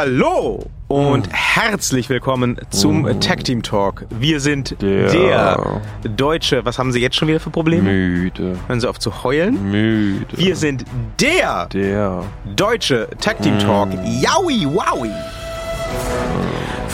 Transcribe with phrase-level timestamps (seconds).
[0.00, 4.06] Hallo und herzlich willkommen zum Tag Team Talk.
[4.10, 5.80] Wir sind der, Der.
[6.16, 7.82] deutsche, was haben Sie jetzt schon wieder für Probleme?
[7.90, 8.56] Müde.
[8.68, 9.72] Hören Sie auf zu heulen.
[9.72, 10.24] Müde.
[10.36, 10.84] Wir sind
[11.20, 12.22] der Der.
[12.54, 13.88] deutsche Tag Team Talk.
[14.04, 15.10] Yowie Wowie.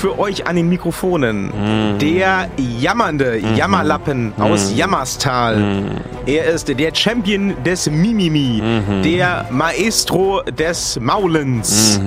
[0.05, 1.51] Für euch an den Mikrofonen.
[1.99, 6.03] Der jammernde Jammerlappen aus Jammerstal.
[6.27, 8.63] Er ist der Champion des Mimimi,
[9.03, 11.99] der Maestro des Maulens,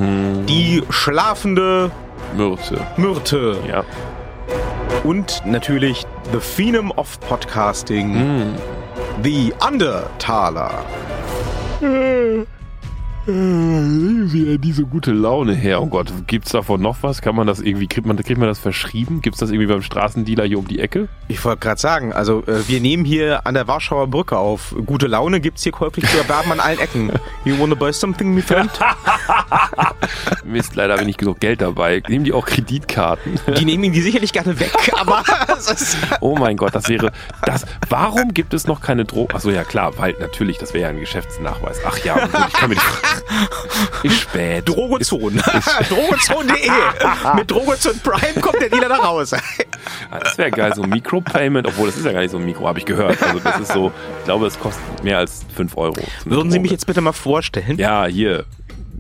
[0.47, 1.89] die schlafende
[2.35, 2.81] Myrte.
[2.97, 3.57] Myrte.
[3.67, 3.83] Ja.
[5.03, 8.53] und natürlich The Phenom of Podcasting,
[9.23, 10.85] The Undertaler.
[13.27, 15.81] Wieder diese gute Laune her.
[15.81, 17.21] Oh Gott, gibt's davon noch was?
[17.21, 19.21] Kann man das irgendwie, kriegt man, kriegt man das verschrieben?
[19.21, 21.09] Gibt's das irgendwie beim Straßendealer hier um die Ecke?
[21.27, 24.73] Ich wollte gerade sagen, also äh, wir nehmen hier an der Warschauer Brücke auf.
[24.85, 27.11] Gute Laune gibt's hier käuflich zu erwerben an allen Ecken.
[27.43, 28.71] You wanna buy something, my friend?
[30.45, 32.01] Mist, leider habe ich nicht genug Geld dabei.
[32.07, 33.39] Nehmen die auch Kreditkarten?
[33.57, 35.23] Die nehmen ihn die sicherlich gerne weg, aber
[36.21, 37.11] Oh mein Gott, das wäre
[37.45, 37.65] das.
[37.89, 39.35] Warum gibt es noch keine Drogen?
[39.35, 41.81] Achso, ja klar, weil natürlich, das wäre ja ein Geschäftsnachweis.
[41.85, 43.16] Ach ja, gut, ich kann mir die.
[44.03, 44.67] Ist spät.
[44.67, 45.41] Drogozone.
[45.89, 47.35] Drogozone.de.
[47.35, 49.31] Mit Drogozone Prime kommt der Dealer da raus.
[50.11, 52.45] Ah, Das wäre geil, so ein Micropayment, obwohl das ist ja gar nicht so ein
[52.45, 53.21] Mikro, habe ich gehört.
[53.21, 55.95] Also das ist so, ich glaube, es kostet mehr als 5 Euro.
[56.25, 57.77] Würden Sie mich jetzt bitte mal vorstellen?
[57.77, 58.45] Ja, hier,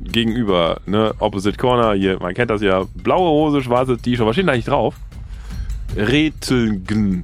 [0.03, 4.47] gegenüber, ne, Opposite Corner, hier, man kennt das ja, blaue Hose, schwarze T-Shirt, was steht
[4.47, 4.95] da eigentlich drauf?
[5.95, 7.23] Retelgen.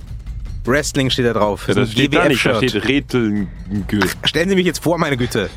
[0.66, 1.67] Wrestling steht da drauf.
[1.67, 3.49] Ja, das steht da nicht, da steht Retelgen.
[4.23, 5.49] Stellen Sie mich jetzt vor, meine Güte.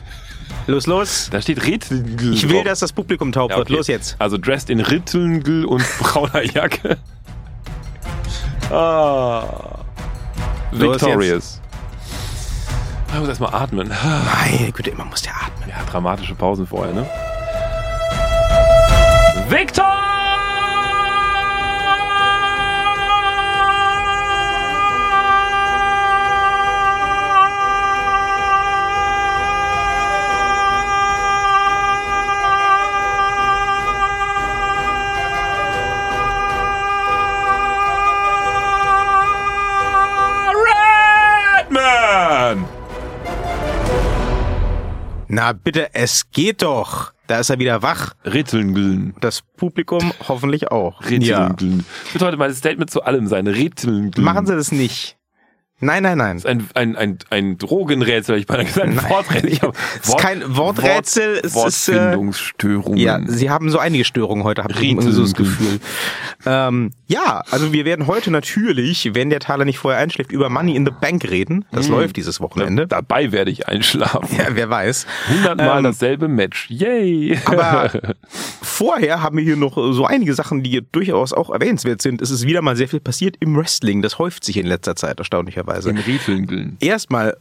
[0.66, 1.28] Los, los.
[1.30, 2.32] Da steht Retelgen.
[2.32, 3.68] Ich will, dass das Publikum taub Ja, wird.
[3.68, 3.76] okay.
[3.76, 4.16] Los jetzt.
[4.18, 6.96] Also dressed in Rittelngel und brauner Jacke.
[8.70, 9.44] Ah.
[10.72, 11.60] Victorious.
[13.12, 13.88] Ich muss erstmal atmen.
[13.88, 15.68] Meine Güte, immer muss der atmen.
[15.68, 17.06] Ja, dramatische Pausen vorher, ne?
[19.48, 20.05] Victor!
[45.36, 47.12] Na bitte, es geht doch.
[47.26, 48.14] Da ist er wieder wach.
[48.24, 49.14] Rittelngeln.
[49.20, 51.02] Das Publikum hoffentlich auch.
[51.02, 51.48] Ja.
[51.48, 51.84] Rittelngeln.
[52.04, 53.46] Das wird heute mein Statement zu allem sein.
[53.46, 54.24] Rittelngeln.
[54.24, 55.18] Machen Sie das nicht.
[55.78, 56.40] Nein, nein, nein.
[56.46, 59.52] ein, ein, ein, ein Drogenrätsel, ich beinahe gesagt, ein Worträtsel.
[59.52, 62.98] Ich hab Es ist kein Worträtsel, es Wort, ist, äh, Wortfindungsstörungen.
[62.98, 65.34] Ja, Sie haben so einige Störungen heute, habe ich so das.
[65.34, 65.80] Gefühl.
[66.46, 70.76] Ähm, ja, also wir werden heute natürlich, wenn der Taler nicht vorher einschläft, über Money
[70.76, 71.66] in the Bank reden.
[71.72, 72.86] Das läuft dieses Wochenende.
[72.86, 74.34] Dabei werde ich einschlafen.
[74.38, 75.06] Ja, wer weiß.
[75.28, 76.70] Hundertmal Ähm, dasselbe Match.
[76.70, 77.38] Yay!
[77.44, 77.90] Aber
[78.62, 82.22] vorher haben wir hier noch so einige Sachen, die durchaus auch erwähnenswert sind.
[82.22, 84.00] Es ist wieder mal sehr viel passiert im Wrestling.
[84.00, 85.65] Das häuft sich in letzter Zeit erstaunlicherweise.
[85.66, 86.76] Im Rittelngeln.
[86.80, 87.36] Erstmal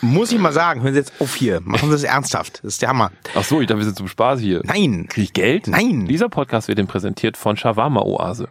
[0.00, 1.60] muss ich mal sagen, hören Sie jetzt auf hier.
[1.60, 2.60] Machen Sie es ernsthaft.
[2.62, 3.10] Das ist der Hammer.
[3.34, 4.60] Ach so, ich dachte, wir sind zum Spaß hier.
[4.64, 5.06] Nein.
[5.08, 5.66] Krieg ich Geld?
[5.66, 6.06] Nein.
[6.06, 8.48] Dieser Podcast wird Ihnen präsentiert von Shawarma Oase.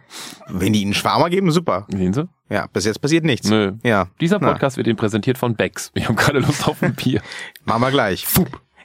[0.48, 1.86] Wenn die Ihnen Schwarmer geben, super.
[1.90, 2.28] Sehen Sie?
[2.50, 3.48] Ja, bis jetzt passiert nichts.
[3.48, 3.72] Nö.
[3.82, 4.08] Ja.
[4.20, 5.90] Dieser Na, Podcast wird Ihnen präsentiert von Becks.
[5.94, 7.22] Ich habe gerade Lust auf ein Bier.
[7.64, 8.26] machen wir gleich.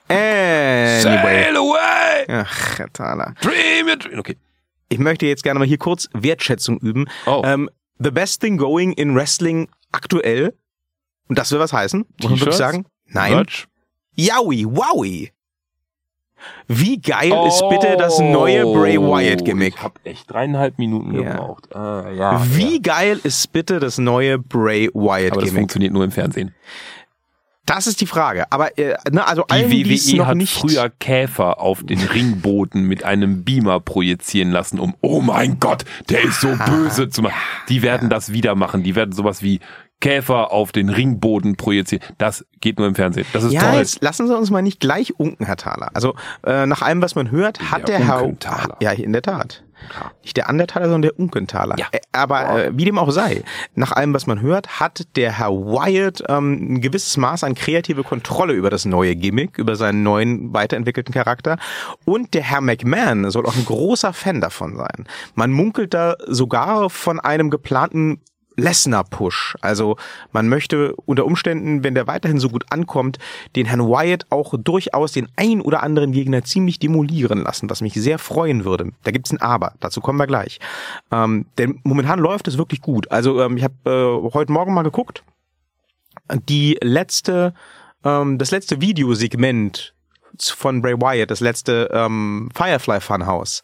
[0.08, 1.02] Anyway.
[1.02, 2.26] Sail away!
[2.30, 3.36] Ach, Thaler.
[3.42, 4.20] Dream your dream.
[4.20, 4.38] Okay.
[4.90, 7.08] Ich möchte jetzt gerne mal hier kurz Wertschätzung üben.
[7.28, 7.44] Oh.
[7.46, 7.70] Ähm,
[8.00, 10.54] the best thing going in Wrestling aktuell.
[11.28, 12.06] Und das will was heißen?
[12.22, 12.86] Muss man wirklich sagen?
[13.08, 13.34] Nein.
[13.34, 13.68] Merch?
[14.16, 15.32] Yowie, wowie.
[16.68, 19.74] Wie geil ist bitte das neue Bray Wyatt Gimmick?
[19.74, 21.32] Oh, Ich habe echt dreieinhalb Minuten Ja.
[21.34, 21.76] gebraucht.
[21.76, 22.80] Ah, ja, Wie Ja.
[22.82, 25.62] geil ist bitte das neue Bray Wyatt Aber das Gimmick?
[25.64, 26.54] funktioniert nur im Fernsehen.
[27.69, 28.52] Das ist die Frage.
[28.52, 32.84] Aber äh, ne, also Die allen, WWE noch hat nicht früher Käfer auf den Ringboden
[32.84, 37.35] mit einem Beamer projizieren lassen, um, oh mein Gott, der ist so böse zu machen.
[37.69, 38.81] Die werden das wieder machen.
[38.81, 39.59] Die werden sowas wie
[40.02, 42.03] Käfer auf den Ringboden projizieren.
[42.18, 43.28] Das geht nur im Fernsehen.
[43.34, 43.80] Das ist Ja, toll.
[43.80, 45.92] jetzt lassen Sie uns mal nicht gleich unken, Herr Thaler.
[45.94, 46.15] Also
[46.45, 48.77] äh, nach allem, was man hört, hat der, Der Herr.
[48.81, 49.63] Ja, in der Tat.
[50.24, 51.76] Nicht der Andertaler, sondern der Unkenthaler.
[51.78, 51.88] Ja.
[51.92, 53.44] Äh, aber äh, wie dem auch sei,
[53.76, 58.04] nach allem, was man hört, hat der Herr Wyatt ähm, ein gewisses Maß an kreative
[58.04, 61.58] Kontrolle über das neue Gimmick, über seinen neuen weiterentwickelten Charakter.
[62.06, 65.08] Und der Herr McMahon soll auch ein großer Fan davon sein.
[65.36, 68.22] Man munkelt da sogar von einem geplanten
[68.60, 69.58] Lesnar-Push.
[69.62, 69.98] Also
[70.32, 73.18] man möchte unter Umständen, wenn der weiterhin so gut ankommt,
[73.56, 77.94] den Herrn Wyatt auch durchaus den ein oder anderen Gegner ziemlich demolieren lassen, was mich
[77.94, 78.92] sehr freuen würde.
[79.04, 80.60] Da gibt's ein Aber, dazu kommen wir gleich.
[81.12, 83.12] Ähm, denn momentan läuft es wirklich gut.
[83.12, 85.24] Also ähm, ich habe äh, heute Morgen mal geguckt,
[86.48, 87.54] die letzte,
[88.04, 89.94] ähm, das letzte Videosegment
[90.40, 93.64] von Bray Wyatt, das letzte ähm, Firefly Funhouse,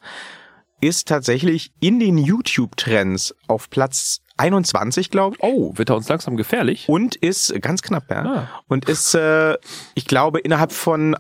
[0.81, 5.43] ist tatsächlich in den YouTube-Trends auf Platz 21, glaube ich.
[5.43, 6.89] Oh, wird er uns langsam gefährlich?
[6.89, 8.25] Und ist ganz knapp, ja.
[8.25, 8.47] Ah.
[8.67, 9.57] Und ist, äh,
[9.93, 11.15] ich glaube, innerhalb von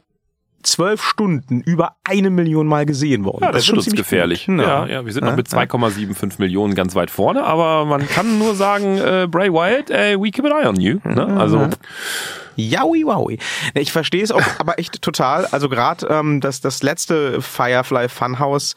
[0.63, 3.43] zwölf Stunden über eine Million Mal gesehen worden.
[3.43, 4.47] Ja, das, ist wird uns ziemlich gefährlich.
[4.47, 4.59] gut.
[4.59, 5.59] Ja, ja, wir sind noch Ja, mit ja.
[5.59, 10.31] 2,75 Millionen ganz weit vorne, aber man kann nur sagen, äh, Bray Wyatt, äh, we
[10.31, 10.99] keep an eye on you.
[11.03, 11.25] Ne?
[11.39, 11.69] Also,
[12.57, 13.37] Yowie wowie.
[13.75, 15.45] Ne, Ich verstehe es auch, aber echt total.
[15.47, 18.75] Also gerade ähm, das, das letzte Firefly Funhouse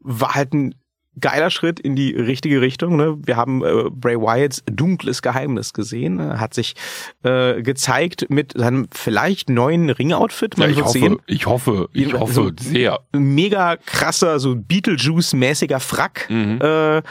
[0.00, 0.74] war halt ein
[1.20, 2.96] geiler Schritt in die richtige Richtung.
[2.96, 3.16] Ne?
[3.24, 6.18] Wir haben äh, Bray Wyatts dunkles Geheimnis gesehen.
[6.20, 6.74] Er hat sich
[7.22, 10.58] äh, gezeigt mit seinem vielleicht neuen Ringoutfit.
[10.58, 11.18] ja, ich hoffe, sehen.
[11.26, 13.00] ich hoffe, ich hoffe so- sehr.
[13.12, 16.28] Mega krasser, so Beetlejuice-mäßiger Frack.
[16.28, 16.60] Mhm.
[16.60, 17.02] Äh,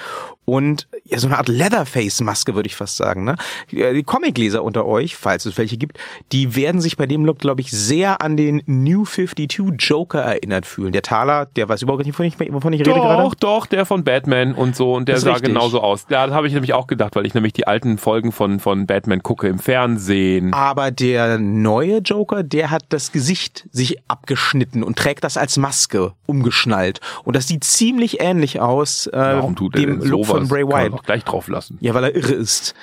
[0.45, 3.24] und ja, so eine Art Leatherface-Maske, würde ich fast sagen.
[3.24, 3.36] Ne?
[3.71, 5.97] Die Comicleser unter euch, falls es welche gibt,
[6.31, 10.65] die werden sich bei dem Look, glaube ich, sehr an den New 52 Joker erinnert
[10.65, 10.92] fühlen.
[10.92, 13.24] Der Taler, der weiß überhaupt nicht, wovon ich, wovon ich rede gerade.
[13.24, 15.50] Doch, doch, der von Batman und so und der sah richtig.
[15.50, 16.06] genauso aus.
[16.09, 18.86] Ja, das habe ich nämlich auch gedacht, weil ich nämlich die alten Folgen von, von
[18.86, 20.53] Batman gucke im Fernsehen.
[20.53, 26.13] Aber der neue Joker, der hat das Gesicht sich abgeschnitten und trägt das als Maske
[26.27, 27.00] umgeschnallt.
[27.24, 30.35] Und das sieht ziemlich ähnlich aus äh, Warum tut dem denn Look?
[30.40, 30.94] Von Bray Kann man Wyatt.
[30.94, 31.78] doch gleich drauf lassen.
[31.82, 32.74] Ja, weil er irre ist.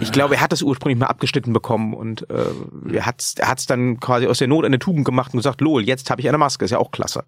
[0.00, 2.44] Ich glaube, er hat es ursprünglich mal abgeschnitten bekommen und äh,
[2.92, 5.82] er hat's, er hat's dann quasi aus der Not eine Tugend gemacht und gesagt, lol,
[5.82, 7.24] jetzt habe ich eine Maske, ist ja auch klasse.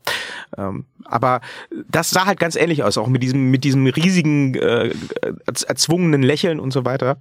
[0.56, 1.40] Ähm, aber
[1.88, 4.92] das sah halt ganz ähnlich aus, auch mit diesem mit diesem riesigen äh,
[5.46, 7.16] erz- erzwungenen Lächeln und so weiter.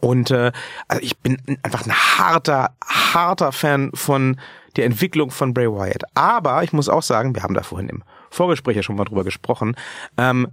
[0.00, 0.50] Und äh,
[0.88, 4.40] also ich bin einfach ein harter, harter Fan von
[4.76, 6.02] der Entwicklung von Bray Wyatt.
[6.14, 9.22] Aber ich muss auch sagen, wir haben da vorhin im Vorgespräch ja schon mal drüber
[9.22, 9.76] gesprochen.
[10.16, 10.48] Ähm,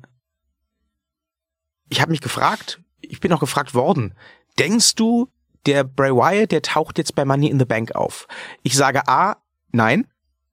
[1.90, 4.14] ich habe mich gefragt, ich bin auch gefragt worden,
[4.58, 5.30] denkst du,
[5.66, 8.28] der Bray Wyatt, der taucht jetzt bei Money in the Bank auf?
[8.64, 9.38] Ich sage A,
[9.72, 10.08] nein.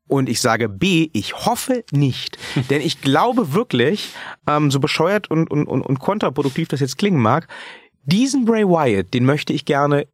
[0.09, 2.39] Und ich sage B, ich hoffe nicht.
[2.71, 4.11] Denn ich glaube wirklich,
[4.47, 7.49] ähm, so bescheuert und, und, und, und kontraproduktiv das jetzt klingen mag,
[8.05, 10.07] diesen Bray Wyatt, den möchte ich gerne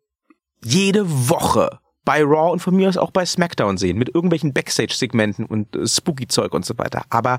[0.65, 5.45] jede Woche bei Raw und von mir aus auch bei SmackDown sehen, mit irgendwelchen Backstage-Segmenten
[5.45, 7.05] und äh, Spooky-Zeug und so weiter.
[7.11, 7.39] Aber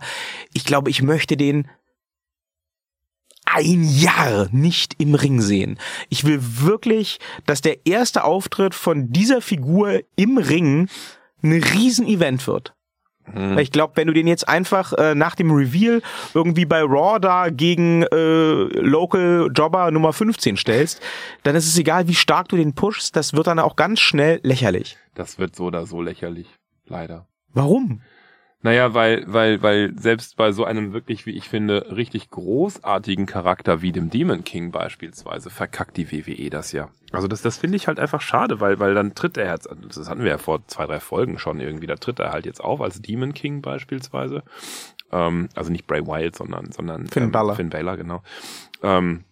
[0.53, 1.67] ich glaube, ich möchte den
[3.53, 5.77] ein Jahr nicht im Ring sehen.
[6.09, 10.87] Ich will wirklich, dass der erste Auftritt von dieser Figur im Ring
[11.43, 12.73] ein Riesen-Event wird.
[13.25, 16.01] Weil ich glaube, wenn du den jetzt einfach äh, nach dem Reveal
[16.33, 21.01] irgendwie bei Raw da gegen äh, Local Jobber Nummer 15 stellst,
[21.43, 24.41] dann ist es egal, wie stark du den pushst, das wird dann auch ganz schnell
[24.43, 24.97] lächerlich.
[25.15, 26.47] Das wird so oder so lächerlich.
[26.85, 27.27] Leider.
[27.53, 28.01] Warum?
[28.63, 33.81] Naja, weil, weil, weil selbst bei so einem wirklich, wie ich finde, richtig großartigen Charakter
[33.81, 36.89] wie dem Demon King beispielsweise verkackt die WWE das ja.
[37.11, 40.09] Also das, das finde ich halt einfach schade, weil, weil dann tritt er jetzt, das
[40.09, 42.79] hatten wir ja vor zwei, drei Folgen schon irgendwie, da tritt er halt jetzt auf
[42.79, 44.43] als Demon King beispielsweise.
[45.11, 47.55] Ähm, also nicht Bray Wyatt, sondern, sondern Finn ähm, Balor.
[47.57, 48.23] Finn Balor, genau.
[48.81, 49.25] Ähm,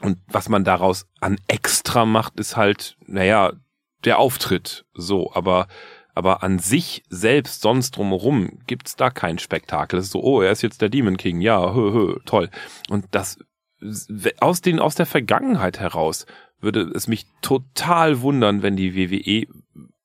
[0.00, 3.52] und was man daraus an extra macht, ist halt, naja,
[4.04, 5.66] der Auftritt so, aber
[6.18, 10.00] aber an sich selbst sonst drumherum gibt's da kein Spektakel.
[10.00, 12.50] Es ist so, oh, er ist jetzt der Demon King, ja, hö, hö, toll.
[12.88, 13.38] Und das
[14.40, 16.26] aus den aus der Vergangenheit heraus
[16.60, 19.46] würde es mich total wundern, wenn die WWE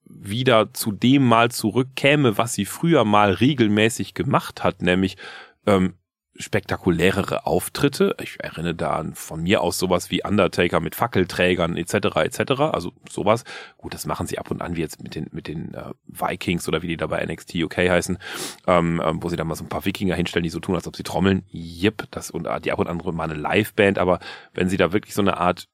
[0.06, 5.18] wieder zu dem mal zurückkäme, was sie früher mal regelmäßig gemacht hat, nämlich
[5.66, 5.96] ähm,
[6.36, 8.16] spektakulärere Auftritte.
[8.22, 12.16] Ich erinnere da an von mir aus sowas wie Undertaker mit Fackelträgern etc.
[12.18, 12.52] etc.
[12.72, 13.44] Also sowas.
[13.78, 16.68] Gut, das machen sie ab und an wie jetzt mit den mit den äh, Vikings
[16.68, 18.18] oder wie die da bei NXT UK heißen,
[18.68, 20.88] ähm, ähm, wo sie dann mal so ein paar Wikinger hinstellen, die so tun, als
[20.88, 21.44] ob sie trommeln.
[21.50, 24.00] Jep, das und äh, die ab und an mal eine Liveband.
[24.00, 24.20] Aber
[24.54, 25.68] wenn sie da wirklich so eine Art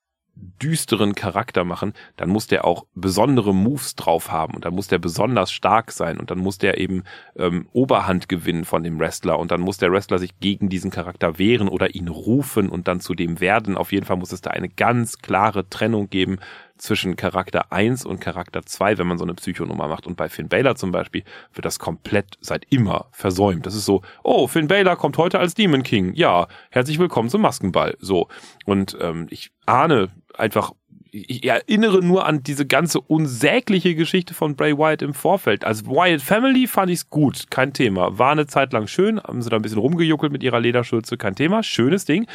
[0.62, 5.00] düsteren Charakter machen, dann muss der auch besondere Moves drauf haben und dann muss der
[5.00, 7.04] besonders stark sein und dann muss der eben
[7.36, 11.38] ähm, Oberhand gewinnen von dem Wrestler und dann muss der Wrestler sich gegen diesen Charakter
[11.38, 13.78] wehren oder ihn rufen und dann zu dem werden.
[13.78, 16.40] Auf jeden Fall muss es da eine ganz klare Trennung geben
[16.80, 20.08] zwischen Charakter 1 und Charakter 2, wenn man so eine Psychonummer macht.
[20.08, 23.66] Und bei Finn Balor zum Beispiel wird das komplett seit immer versäumt.
[23.66, 26.14] Das ist so, oh, Finn Balor kommt heute als Demon King.
[26.14, 27.96] Ja, herzlich willkommen zum Maskenball.
[28.00, 28.30] So.
[28.66, 30.72] Und ähm, ich ahne einfach,
[31.12, 35.64] ich erinnere nur an diese ganze unsägliche Geschichte von Bray Wyatt im Vorfeld.
[35.64, 38.18] Als Wyatt Family fand ich's gut, kein Thema.
[38.18, 41.36] War eine Zeit lang schön, haben sie da ein bisschen rumgejuckelt mit ihrer Lederschürze, kein
[41.36, 42.28] Thema, schönes Ding.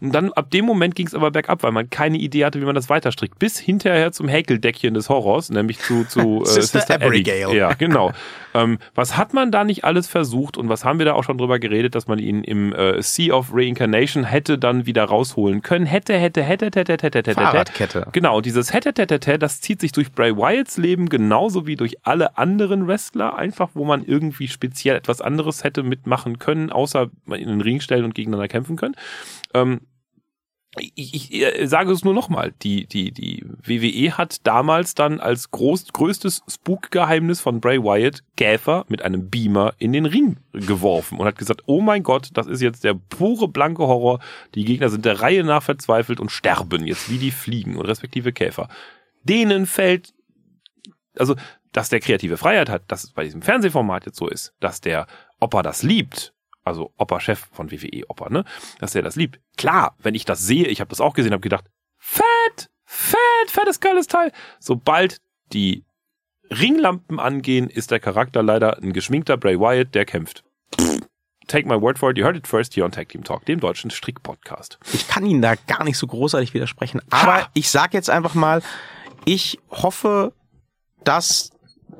[0.00, 2.74] Und dann ab dem Moment ging's aber bergab, weil man keine Idee hatte, wie man
[2.74, 3.38] das weiterstrickt.
[3.38, 7.46] Bis hinterher zum Häkeldeckchen des Horrors, nämlich zu, zu äh, Sister Sister, Abigail.
[7.46, 7.56] Abby.
[7.56, 8.12] Ja, genau.
[8.54, 11.38] ähm, was hat man da nicht alles versucht und was haben wir da auch schon
[11.38, 15.86] drüber geredet, dass man ihn im äh, Sea of Reincarnation hätte dann wieder rausholen können?
[15.86, 17.34] Hätte, hätte, hätte, hätte, hätte, hätte, hätte.
[17.34, 18.06] Fahrradkette.
[18.20, 22.86] Genau, dieses Hetetetete, das zieht sich durch Bray Wyatts Leben genauso wie durch alle anderen
[22.86, 27.80] Wrestler, einfach wo man irgendwie speziell etwas anderes hätte mitmachen können, außer in den Ring
[27.80, 28.94] stellen und gegeneinander kämpfen können.
[29.54, 29.80] Ähm,
[30.78, 35.50] ich, ich, ich sage es nur nochmal, die, die, die WWE hat damals dann als
[35.50, 41.26] groß, größtes Spook-Geheimnis von Bray Wyatt Gäfer mit einem Beamer in den Ring geworfen und
[41.26, 44.20] hat gesagt, oh mein Gott, das ist jetzt der pure blanke Horror.
[44.54, 48.32] Die Gegner sind der Reihe nach verzweifelt und sterben jetzt wie die Fliegen und respektive
[48.32, 48.68] Käfer.
[49.24, 50.14] Denen fällt,
[51.18, 51.34] also,
[51.72, 55.08] dass der kreative Freiheit hat, dass es bei diesem Fernsehformat jetzt so ist, dass der
[55.40, 56.32] Opa das liebt,
[56.70, 58.44] also Opa-Chef von WWE Opa, ne,
[58.78, 59.40] dass er das liebt.
[59.56, 61.66] Klar, wenn ich das sehe, ich habe das auch gesehen, habe gedacht,
[61.98, 64.32] fett, fett, fettes, geiles Teil.
[64.58, 65.20] Sobald
[65.52, 65.84] die
[66.50, 70.44] Ringlampen angehen, ist der Charakter leider ein geschminkter Bray Wyatt, der kämpft.
[71.46, 73.58] Take my word for it, you heard it first here on Tag Team Talk, dem
[73.60, 74.78] deutschen Strick-Podcast.
[74.92, 77.48] Ich kann Ihnen da gar nicht so großartig widersprechen, aber Ha!
[77.54, 78.62] ich sag jetzt einfach mal,
[79.24, 80.32] ich hoffe,
[81.02, 81.50] dass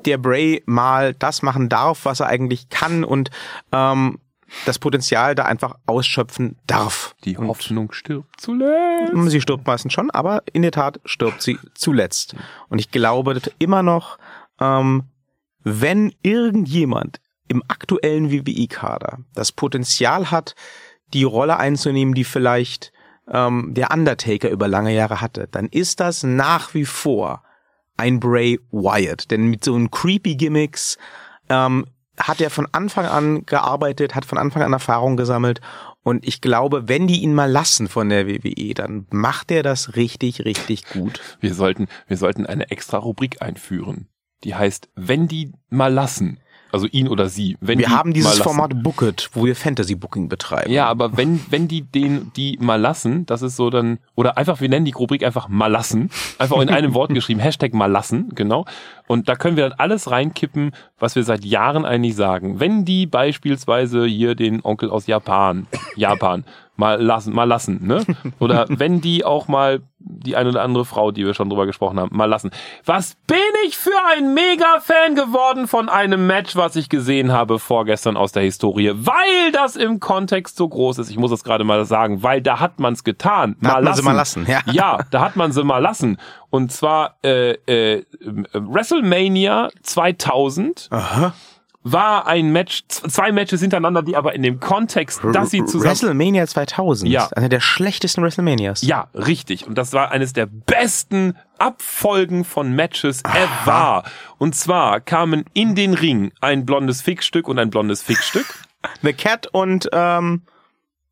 [0.05, 3.31] der Bray mal das machen darf, was er eigentlich kann und
[3.73, 4.19] ähm,
[4.67, 7.15] das Potenzial da einfach ausschöpfen darf.
[7.25, 9.13] Die Hoffnung stirbt zuletzt.
[9.31, 12.35] Sie stirbt meistens schon, aber in der Tat stirbt sie zuletzt.
[12.69, 14.19] Und ich glaube immer noch,
[14.61, 15.05] ähm,
[15.63, 20.55] wenn irgendjemand im aktuellen WWE-Kader das Potenzial hat,
[21.13, 22.93] die Rolle einzunehmen, die vielleicht
[23.29, 27.43] ähm, der Undertaker über lange Jahre hatte, dann ist das nach wie vor
[27.97, 29.31] ein Bray Wyatt.
[29.31, 30.97] Denn mit so einem creepy Gimmicks
[31.49, 31.87] ähm,
[32.29, 35.61] hat er von Anfang an gearbeitet, hat von Anfang an Erfahrung gesammelt.
[36.03, 39.97] Und ich glaube, wenn die ihn mal lassen von der WWE, dann macht er das
[39.97, 41.21] richtig, richtig gut.
[41.41, 44.09] Wir sollten, wir sollten eine extra Rubrik einführen.
[44.45, 46.41] Die heißt, wenn die mal lassen.
[46.73, 47.57] Also ihn oder sie.
[47.61, 48.39] Wenn Wir die haben dieses.
[48.39, 50.71] Format Booked, wo wir Fantasy Booking betreiben.
[50.71, 54.61] Ja, aber wenn, wenn die den, die mal lassen, das ist so dann, oder einfach,
[54.61, 56.11] wir nennen die Rubrik einfach mal lassen.
[56.39, 58.67] Einfach in einem Wort geschrieben, Hashtag mal lassen, genau.
[59.11, 62.61] Und da können wir dann alles reinkippen, was wir seit Jahren eigentlich sagen.
[62.61, 66.45] Wenn die beispielsweise hier den Onkel aus Japan, Japan,
[66.77, 68.05] mal lassen, mal lassen, ne?
[68.39, 72.01] Oder wenn die auch mal die eine oder andere Frau, die wir schon drüber gesprochen
[72.01, 72.51] haben, mal lassen.
[72.85, 73.37] Was bin
[73.67, 78.43] ich für ein Mega-Fan geworden von einem Match, was ich gesehen habe vorgestern aus der
[78.43, 81.11] Historie, weil das im Kontext so groß ist.
[81.11, 83.57] Ich muss es gerade mal sagen, weil da hat man's getan.
[83.61, 84.61] Da hat man sie mal lassen, ja.
[84.73, 86.17] ja, da hat man sie mal lassen.
[86.51, 88.05] Und zwar äh, äh,
[88.53, 91.33] WrestleMania 2000 Aha.
[91.85, 96.47] war ein Match, zwei Matches hintereinander, die aber in dem Kontext, dass sie zusammen WrestleMania
[96.47, 97.11] 2000.
[97.11, 97.29] Ja.
[97.37, 98.83] Einer der schlechtesten WrestleManias.
[98.83, 99.67] ja, richtig.
[99.67, 104.03] Und das war eines der besten Abfolgen von Matches ever.
[104.39, 108.47] Und zwar kamen in den Ring ein blondes Fickstück und ein blondes Fickstück.
[109.03, 110.43] The Cat und, ähm,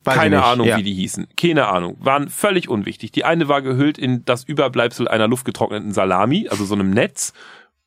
[0.05, 0.45] weiß Keine.
[0.45, 0.76] Ahnung, ja.
[0.76, 1.28] wie die hießen.
[1.37, 1.97] Keine Ahnung.
[2.00, 3.12] Waren völlig unwichtig.
[3.12, 7.33] Die eine war gehüllt in das Überbleibsel einer luftgetrockneten Salami, also so einem Netz.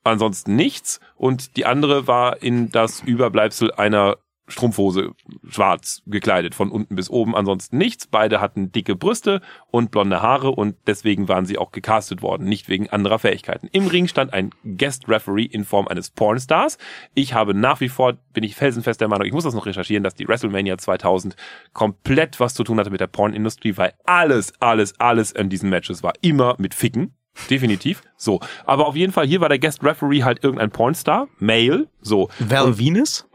[0.03, 1.00] Ansonsten nichts.
[1.15, 4.18] Und die andere war in das Überbleibsel einer
[4.51, 5.12] Strumpfhose
[5.48, 8.08] schwarz gekleidet, von unten bis oben, ansonsten nichts.
[8.08, 9.41] Beide hatten dicke Brüste
[9.72, 13.70] und blonde Haare und deswegen waren sie auch gecastet worden, nicht wegen anderer Fähigkeiten.
[13.72, 16.77] Im Ring stand ein Guest Referee in Form eines Pornstars.
[17.13, 20.03] Ich habe nach wie vor, bin ich felsenfest der Meinung, ich muss das noch recherchieren,
[20.03, 21.36] dass die WrestleMania 2000
[21.74, 26.03] komplett was zu tun hatte mit der Pornindustrie, weil alles, alles, alles in diesen Matches
[26.03, 27.13] war immer mit Ficken.
[27.50, 28.01] Definitiv.
[28.17, 28.39] So.
[28.65, 32.29] Aber auf jeden Fall, hier war der Guest Referee halt irgendein Pornstar, Male, so.
[32.39, 33.27] Val Venus?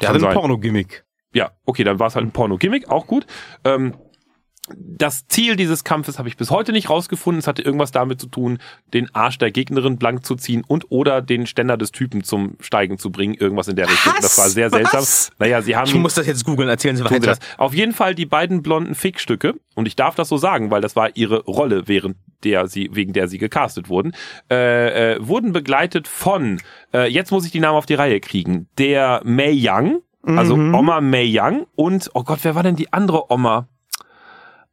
[0.00, 0.34] Der Kann hatte ein.
[0.34, 1.04] Porno-Gimmick.
[1.32, 3.26] Ja, okay, dann war es halt ein Porno-Gimmick, auch gut.
[3.64, 3.94] Ähm,
[4.74, 7.38] das Ziel dieses Kampfes habe ich bis heute nicht rausgefunden.
[7.38, 8.58] Es hatte irgendwas damit zu tun,
[8.94, 12.98] den Arsch der Gegnerin blank zu ziehen und oder den Ständer des Typen zum Steigen
[12.98, 13.34] zu bringen.
[13.34, 14.14] Irgendwas in der Richtung.
[14.14, 14.22] Was?
[14.22, 15.00] Das war sehr seltsam.
[15.02, 15.30] Was?
[15.38, 17.20] Naja, sie haben Ich muss das jetzt googeln, erzählen Sie weiter.
[17.20, 17.38] das.
[17.58, 20.96] Auf jeden Fall die beiden blonden Fickstücke, und ich darf das so sagen, weil das
[20.96, 24.12] war ihre Rolle, während der sie, wegen der sie gecastet wurden,
[24.50, 26.60] äh, äh, wurden begleitet von,
[26.94, 30.74] äh, jetzt muss ich die Namen auf die Reihe kriegen, der Mei Young, also Mhm.
[30.74, 33.68] Oma Mei Young und, oh Gott, wer war denn die andere Oma?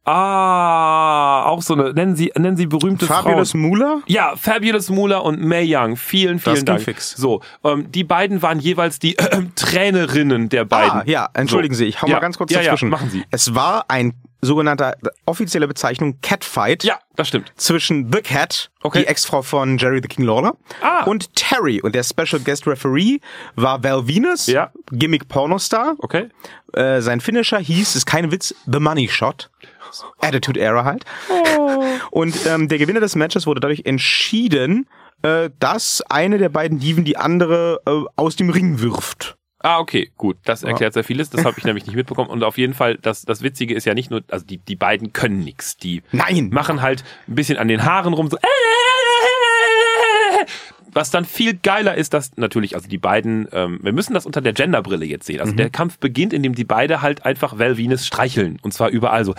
[0.06, 3.62] Ah, auch so eine, nennen Sie, nennen Sie berühmte Fabulous Frauen.
[3.62, 4.00] Moolah?
[4.06, 5.96] Ja, Fabulous Moolah und Mae Young.
[5.96, 6.82] Vielen, vielen ging Dank.
[6.82, 7.12] fix.
[7.16, 11.00] So, ähm, die beiden waren jeweils die äh, Trainerinnen der beiden.
[11.00, 11.78] Ah, ja, entschuldigen So.
[11.78, 12.86] Sie, ich hau Ja, mal ganz kurz ja, dazwischen.
[12.86, 13.24] Ja, machen Sie.
[13.30, 14.12] Es war ein
[14.44, 14.96] sogenannter
[15.26, 17.52] offizielle Bezeichnung Catfight Ja, das stimmt.
[17.56, 19.00] zwischen The Cat, Okay.
[19.00, 21.04] die Ex-Frau von Jerry the King Lawler, Ah.
[21.04, 21.80] und Terry.
[21.80, 23.18] Und der Special Guest Referee
[23.56, 24.70] war Val Venus, Ja.
[24.90, 25.94] Gimmick Pornostar.
[25.98, 26.28] Okay.
[26.72, 29.50] Äh, sein Finisher hieß, ist kein Witz, The Money Shot.
[30.20, 31.04] Attitude Era halt.
[32.10, 34.88] Und ähm, der Gewinner des Matches wurde dadurch entschieden,
[35.22, 39.36] äh, dass eine der beiden Dieven die andere äh, aus dem Ring wirft.
[39.64, 40.36] Ah, okay, gut.
[40.44, 41.30] Das erklärt sehr vieles.
[41.30, 42.28] Das habe ich nämlich nicht mitbekommen.
[42.28, 45.14] Und auf jeden Fall, das, das Witzige ist ja nicht nur, also die, die beiden
[45.14, 45.78] können nix.
[45.78, 46.50] Die Nein.
[46.50, 48.36] machen halt ein bisschen an den Haaren rum, so.
[50.94, 54.40] Was dann viel geiler ist, dass natürlich, also die beiden, ähm, wir müssen das unter
[54.40, 55.40] der Genderbrille jetzt sehen.
[55.40, 58.58] Also der Kampf beginnt, indem die beide halt einfach Val Venus streicheln.
[58.62, 59.34] Und zwar überall so.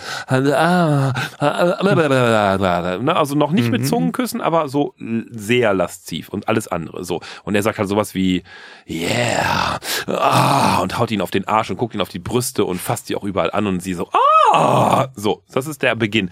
[3.16, 4.94] Also noch nicht mit Zungenküssen, aber so
[5.30, 7.06] sehr lasziv und alles andere.
[7.06, 7.22] So.
[7.44, 8.44] Und er sagt halt sowas wie,
[8.88, 12.82] yeah, ah, und haut ihn auf den Arsch und guckt ihn auf die Brüste und
[12.82, 14.10] fasst sie auch überall an und sie so,
[14.52, 15.44] ah, so.
[15.52, 16.30] Das ist der Beginn.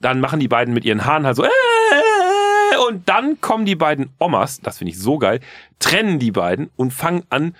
[0.00, 1.48] Dann machen die beiden mit ihren Haaren halt so, äh,
[2.88, 5.40] und dann kommen die beiden Omas, das finde ich so geil,
[5.78, 7.54] trennen die beiden und fangen an,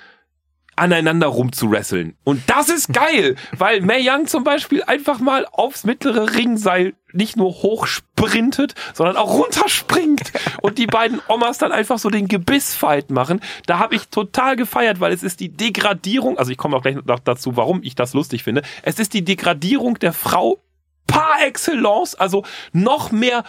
[0.79, 2.17] aneinander rumzuwresteln.
[2.25, 7.37] Und das ist geil, weil Mei Young zum Beispiel einfach mal aufs mittlere Ringseil nicht
[7.37, 13.41] nur hochsprintet, sondern auch runterspringt und die beiden Omas dann einfach so den Gebissfight machen.
[13.67, 16.97] Da habe ich total gefeiert, weil es ist die Degradierung, also ich komme auch gleich
[17.05, 18.63] noch dazu, warum ich das lustig finde.
[18.83, 20.59] Es ist die Degradierung der Frau
[21.07, 23.43] par excellence, also noch mehr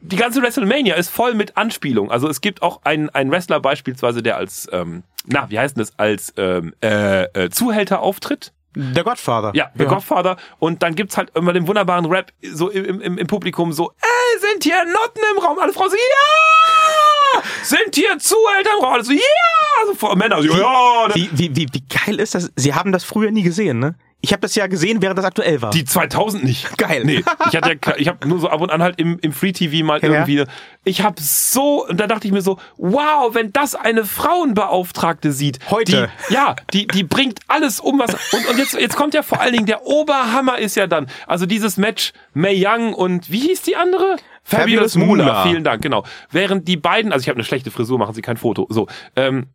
[0.00, 2.10] die ganze WrestleMania ist voll mit Anspielung.
[2.10, 5.82] Also es gibt auch einen, einen Wrestler beispielsweise, der als, ähm, na, wie heißt denn
[5.82, 8.52] das, als ähm, äh, äh, Zuhälter auftritt.
[8.74, 9.50] Der Godfather.
[9.54, 10.36] Ja, der Godfather.
[10.60, 14.40] Und dann gibt's halt immer den wunderbaren Rap so im, im, im Publikum so, ey,
[14.40, 15.58] sind hier Notten im Raum?
[15.58, 16.89] Alle Frauen so, ja!
[17.62, 18.94] Sind hier Zuhälter im Raum?
[18.94, 19.20] Alle so, ja!
[19.88, 21.14] Also Männer so, ja!
[21.14, 22.50] Wie, wie, wie, wie geil ist das?
[22.56, 23.94] Sie haben das früher nie gesehen, ne?
[24.22, 25.70] Ich habe das ja gesehen, während das aktuell war.
[25.70, 26.76] Die 2000 nicht.
[26.76, 27.04] Geil.
[27.06, 29.52] Nee, ich hatte ja, ich habe nur so ab und an halt im, im Free
[29.52, 30.44] TV mal irgendwie.
[30.84, 35.58] Ich habe so und da dachte ich mir so, wow, wenn das eine Frauenbeauftragte sieht,
[35.70, 36.10] Heute.
[36.28, 39.40] Die, ja, die die bringt alles um was und und jetzt jetzt kommt ja vor
[39.40, 43.62] allen Dingen der Oberhammer ist ja dann, also dieses Match May Young und wie hieß
[43.62, 44.16] die andere?
[44.42, 45.44] Fabulous Moolah.
[45.44, 46.04] Vielen Dank, genau.
[46.30, 48.66] Während die beiden, also ich habe eine schlechte Frisur, machen Sie kein Foto.
[48.70, 49.46] So, ähm,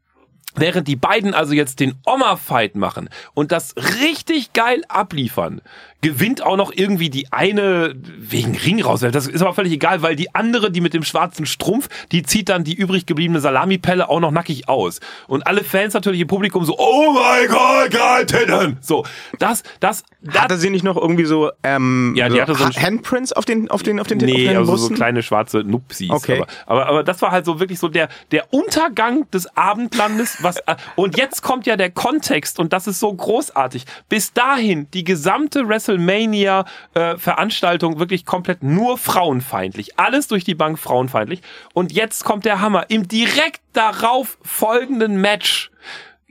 [0.55, 5.62] Während die beiden also jetzt den Oma-Fight machen und das richtig geil abliefern,
[6.01, 9.00] gewinnt auch noch irgendwie die eine wegen Ring raus.
[9.00, 12.50] Das ist aber völlig egal, weil die andere, die mit dem schwarzen Strumpf, die zieht
[12.50, 15.00] dann die übrig gebliebene Salamipelle auch noch nackig aus.
[15.27, 18.77] Und alle Fans natürlich im Publikum so, oh mein Gott, geil, Titten!
[18.82, 19.03] So,
[19.39, 22.65] das, das, das Hatte sie nicht noch irgendwie so, ähm, Ja, die so hatte so
[22.65, 24.95] Handprints auf den, auf den, auf den, auf Nee, den also so Brüsten?
[24.95, 26.12] kleine schwarze Nupsis.
[26.12, 26.36] Okay.
[26.36, 30.43] Aber, aber, aber das war halt so wirklich so der, der Untergang des Abendlandes.
[30.45, 33.84] Was, äh, und jetzt kommt ja der Kontext und das ist so großartig.
[34.08, 39.99] Bis dahin die gesamte WrestleMania-Veranstaltung wirklich komplett nur frauenfeindlich.
[39.99, 41.41] Alles durch die Bank frauenfeindlich.
[41.73, 42.86] Und jetzt kommt der Hammer.
[42.89, 45.71] Im direkt darauf folgenden Match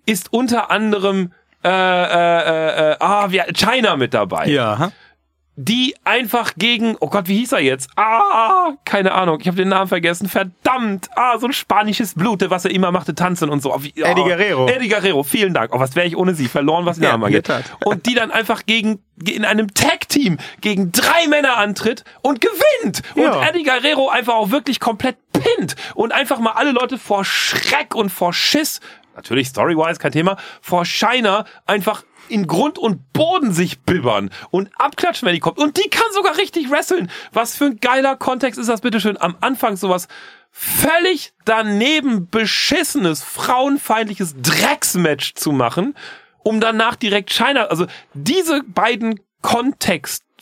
[0.06, 1.32] ist unter anderem
[1.64, 4.92] äh, äh, äh, ah, wir, China mit dabei Ja.
[5.56, 7.88] Die einfach gegen, oh Gott, wie hieß er jetzt?
[7.96, 10.28] Ah, keine Ahnung, ich habe den Namen vergessen.
[10.28, 13.72] Verdammt, ah, so ein spanisches Blut, was er immer machte, tanzen und so.
[13.72, 14.66] Oh, wie- Eddie oh, Guerrero.
[14.68, 15.72] Eddie Guerrero, vielen Dank.
[15.72, 16.48] Oh, was wäre ich ohne sie?
[16.48, 17.48] Verloren, was den Namen angeht.
[17.84, 23.02] Und die dann einfach gegen in einem Tag-Team gegen drei Männer antritt und gewinnt.
[23.14, 23.46] Und Ja.
[23.48, 28.10] Eddie Guerrero einfach auch wirklich komplett pinnt und einfach mal alle Leute vor Schreck und
[28.10, 28.80] vor Schiss,
[29.14, 35.26] natürlich story-wise kein Thema, vor Shiner einfach in Grund und Boden sich bibbern und abklatschen,
[35.26, 35.58] wenn die kommt.
[35.58, 37.10] Und die kann sogar richtig wresteln.
[37.32, 39.20] Was für ein geiler Kontext ist das bitteschön?
[39.20, 40.08] Am Anfang sowas
[40.50, 45.94] völlig daneben beschissenes, frauenfeindliches Drecksmatch zu machen,
[46.44, 49.18] um danach direkt China, also diese beiden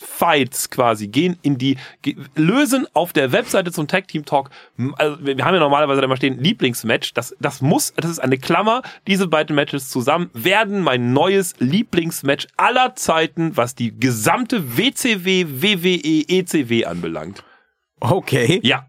[0.03, 4.49] Kontext-Fights quasi gehen in die, ge- lösen auf der Webseite zum Tag Team Talk,
[4.97, 8.37] also wir haben ja normalerweise da immer stehen Lieblingsmatch, das, das muss, das ist eine
[8.37, 15.45] Klammer, diese beiden Matches zusammen werden mein neues Lieblingsmatch aller Zeiten, was die gesamte WCW,
[15.49, 17.43] WWE, ECW anbelangt.
[17.99, 18.59] Okay.
[18.63, 18.87] Ja.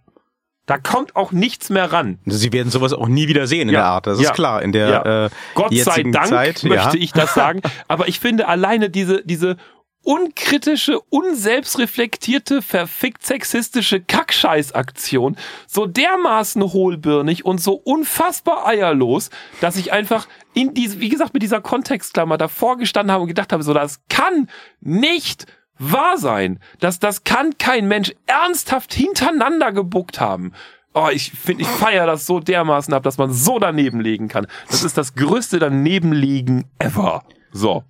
[0.67, 2.19] Da kommt auch nichts mehr ran.
[2.25, 4.07] Sie werden sowas auch nie wieder sehen in Ja, der Art.
[4.07, 4.63] Das ja, ist klar.
[4.63, 5.27] In der ja.
[5.27, 7.61] äh, Gott sei Dank Zeit, möchte ich das sagen.
[7.89, 9.59] Aber ich finde alleine diese, diese
[10.05, 15.37] unkritische, unselbstreflektierte, verfickt sexistische Kackscheißaktion
[15.67, 21.43] so dermaßen hohlbirnig und so unfassbar eierlos, dass ich einfach in diese, wie gesagt, mit
[21.43, 24.49] dieser Kontextklammer davor gestanden habe und gedacht habe, so, das kann
[24.81, 25.47] nicht
[25.79, 26.61] wahr sein.
[26.79, 30.53] Das, das kann kein Mensch ernsthaft hintereinander gebuckt haben.
[30.93, 34.47] Oh, ich finde, ich feiere das so dermaßen ab, dass man so daneben legen kann.
[34.69, 37.25] Das ist das größte Danebenliegen ever.
[37.51, 37.83] So.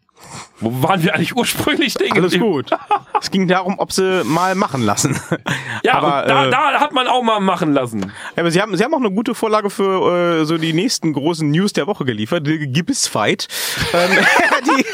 [0.61, 2.71] Wo waren wir eigentlich ursprünglich stehen Alles gut.
[3.21, 5.21] es ging darum, ob sie mal machen lassen.
[5.83, 8.13] Ja, aber, da, äh, da hat man auch mal machen lassen.
[8.37, 11.51] Aber sie haben, sie haben auch eine gute Vorlage für äh, so die nächsten großen
[11.51, 12.47] News der Woche geliefert.
[12.47, 13.49] Die Gebissfight.
[13.93, 14.11] ähm,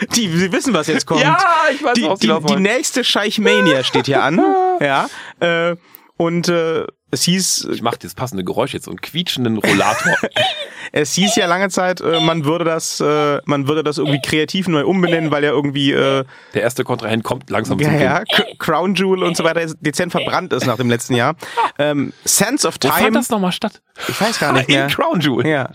[0.00, 1.20] die, die, sie wissen, was jetzt kommt.
[1.22, 1.38] Ja,
[1.72, 4.40] ich weiß, die, Sie die, die nächste Scheich Mania steht hier an.
[4.80, 5.08] ja.
[5.40, 5.76] Äh,
[6.16, 10.16] und äh, es hieß, Ich mache das passende Geräusch jetzt, einen quietschenden Rollator.
[10.92, 14.66] es hieß ja lange Zeit, äh, man würde das, äh, man würde das irgendwie kreativ
[14.66, 18.22] neu umbenennen, weil ja irgendwie äh, Der erste Kontrahent kommt langsam ja, zum ja,
[18.58, 21.36] Crown Jewel und so weiter dezent verbrannt ist nach dem letzten Jahr.
[21.78, 23.82] Ähm, Sense of Wo fand Time, das nochmal statt?
[24.08, 24.84] ich weiß gar nicht mehr.
[24.84, 25.46] In Crown Jewel.
[25.46, 25.68] Ja.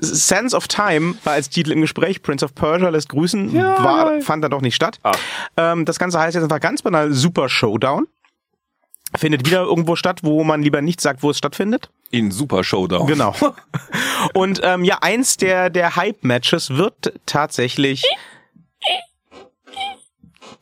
[0.00, 2.22] Sense of Time war als Titel im Gespräch.
[2.22, 3.54] Prince of Persia lässt grüßen.
[3.54, 3.84] Ja.
[3.84, 4.98] War, fand dann doch nicht statt.
[5.02, 5.12] Ah.
[5.58, 8.06] Ähm, das Ganze heißt jetzt einfach ganz banal Super Showdown.
[9.16, 11.90] Findet wieder irgendwo statt, wo man lieber nicht sagt, wo es stattfindet.
[12.10, 13.06] In Super Showdown.
[13.06, 13.34] Genau.
[14.34, 18.04] Und ähm, ja, eins der, der Hype-Matches wird tatsächlich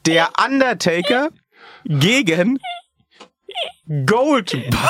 [0.06, 1.28] der Undertaker
[1.84, 2.58] gegen
[4.06, 4.64] Goldberg.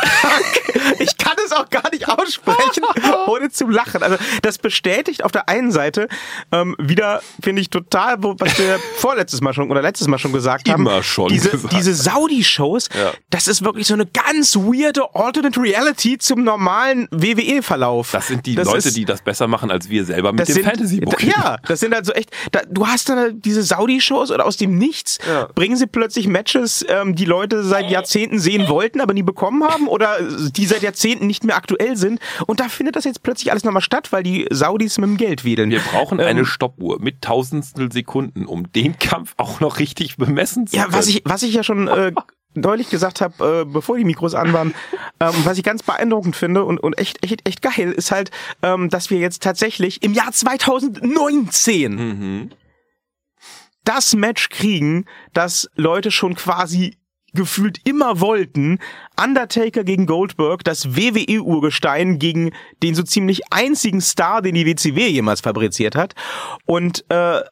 [0.98, 2.84] Ich kann es auch gar nicht aussprechen,
[3.26, 4.02] ohne zu lachen.
[4.02, 6.08] Also das bestätigt auf der einen Seite
[6.52, 10.68] ähm, wieder, finde ich total, was wir vorletztes Mal schon oder letztes Mal schon gesagt
[10.68, 10.82] haben.
[10.82, 11.74] Immer schon Diese, gesagt.
[11.74, 13.12] diese Saudi-Shows, Ja.
[13.30, 18.12] das ist wirklich so eine ganz weirde Alternate Reality zum normalen WWE-Verlauf.
[18.12, 20.54] Das sind die Das Leute, ist- die das besser machen als wir selber mit dem
[20.54, 21.30] sind, Fantasy Booking.
[21.30, 25.18] Ja, das sind also echt, da, du hast dann diese Saudi-Shows oder aus dem Nichts
[25.26, 25.48] Ja.
[25.54, 29.86] bringen sie plötzlich Matches, ähm, die Leute seit Jahrzehnten sehen wollten, aber nie bekommen haben
[29.88, 32.18] oder die seit Jahrzehnten nicht mehr aktuell sind.
[32.46, 35.44] Und da findet das jetzt plötzlich alles nochmal statt, weil die Saudis mit dem Geld
[35.44, 35.68] wedeln.
[35.70, 40.66] Wir brauchen Ähm, eine Stoppuhr mit tausendstel Sekunden, um den Kampf auch noch richtig bemessen
[40.66, 40.94] zu Ja, können.
[40.94, 42.12] was ich, was ich ja schon äh,
[42.54, 44.74] neulich gesagt habe, äh, bevor die Mikros an waren,
[45.20, 48.30] ähm, was ich ganz beeindruckend finde und, und echt, echt, echt geil, ist halt,
[48.62, 52.50] ähm, dass wir jetzt tatsächlich im Jahr 2019 Mhm.
[53.84, 56.96] das Match kriegen, das Leute schon quasi
[57.34, 58.78] gefühlt immer wollten.
[59.22, 65.40] Undertaker gegen Goldberg, das WWE-Urgestein gegen den so ziemlich einzigen Star, den die WCW jemals
[65.40, 66.14] fabriziert hat.
[66.66, 67.42] Und äh,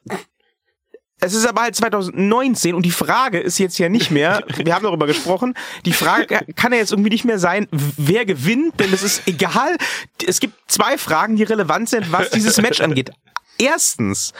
[1.21, 4.85] es ist aber halt 2019 und die Frage ist jetzt ja nicht mehr, wir haben
[4.85, 9.03] darüber gesprochen, die Frage kann ja jetzt irgendwie nicht mehr sein, wer gewinnt, denn es
[9.03, 9.77] ist egal.
[10.27, 13.11] Es gibt zwei Fragen, die relevant sind, was dieses Match angeht.
[13.59, 14.33] Erstens,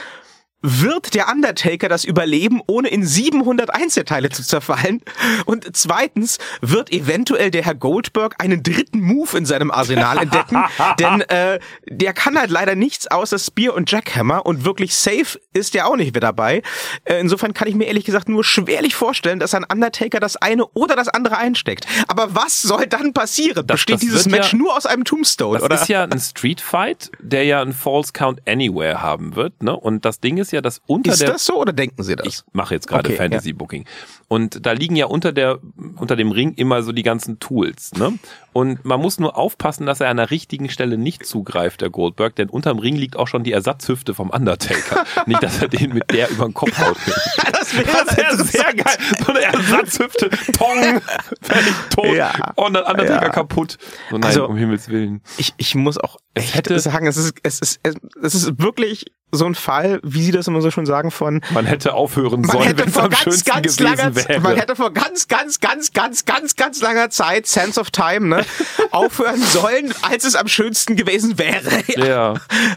[0.61, 5.03] wird der Undertaker das überleben, ohne in 700 Einzelteile zu zerfallen?
[5.47, 10.65] Und zweitens, wird eventuell der Herr Goldberg einen dritten Move in seinem Arsenal entdecken?
[10.99, 15.75] Denn äh, der kann halt leider nichts außer Spear und Jackhammer und wirklich safe ist
[15.75, 16.63] der auch nicht mehr dabei.
[17.05, 20.67] Äh, insofern kann ich mir ehrlich gesagt nur schwerlich vorstellen, dass ein Undertaker das eine
[20.67, 21.87] oder das andere einsteckt.
[22.09, 23.67] Aber was soll dann passieren?
[23.67, 25.55] Das- Besteht das dieses Match ja- nur aus einem Tombstone?
[25.59, 25.75] Das oder?
[25.81, 29.77] ist ja ein Street Fight, der ja einen False Count Anywhere haben wird, ne?
[29.77, 32.27] Und das Ding ist ja, dass unter ist der das so oder denken Sie das?
[32.27, 33.85] ich mache jetzt gerade Okay, Fantasy Booking.
[34.29, 35.59] Und da liegen ja unter der
[35.97, 38.19] unter dem Ring immer so die ganzen Tools, ne?
[38.59, 42.35] Und man muss nur aufpassen, dass er an der richtigen Stelle nicht zugreift, der Goldberg,
[42.35, 45.05] denn unterm Ring liegt auch schon die Ersatzhüfte vom Undertaker.
[45.27, 46.97] nicht, dass er den mit der über den Kopf haut.
[47.53, 48.97] das wäre Das wäre sehr geil.
[49.25, 50.31] So eine Ersatzhüfte.
[50.59, 51.01] Tong.
[51.41, 52.07] Fertig tot.
[52.17, 52.33] Ja.
[52.57, 53.29] Und dann Undertaker Ja.
[53.29, 53.79] kaputt.
[54.11, 55.23] So nein, Also- um Himmels Willen.
[55.37, 59.45] ich, ich muss auch echt hätte- sagen, es ist, es ist, es, ist wirklich so
[59.45, 62.65] ein Fall, wie Sie das immer so schon sagen, von Man hätte aufhören man sollen,
[62.69, 64.41] hätte wenn es am ganz, schönsten ganz gewesen langer wäre.
[64.41, 68.45] man hätte vor ganz, ganz, ganz, ganz, ganz, ganz langer Zeit Sense of Time, ne,
[68.91, 71.83] aufhören sollen, als es am schönsten gewesen wäre.
[71.97, 72.35] ja.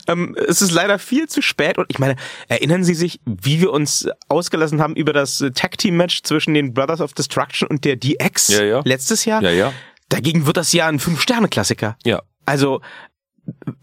[0.08, 2.16] Ähm, es ist leider viel zu spät und ich meine,
[2.48, 6.74] erinnern Sie sich, wie wir uns ausgelassen haben über das Tag Team Match zwischen den
[6.74, 8.82] Brothers of Destruction und der DX Ja, ja.
[8.84, 9.42] letztes Jahr?
[9.42, 9.74] Ja, ja.
[10.10, 11.98] Dagegen wird das ja ein Fünf-Sterne-Klassiker.
[12.04, 12.22] Ja.
[12.46, 12.82] Also,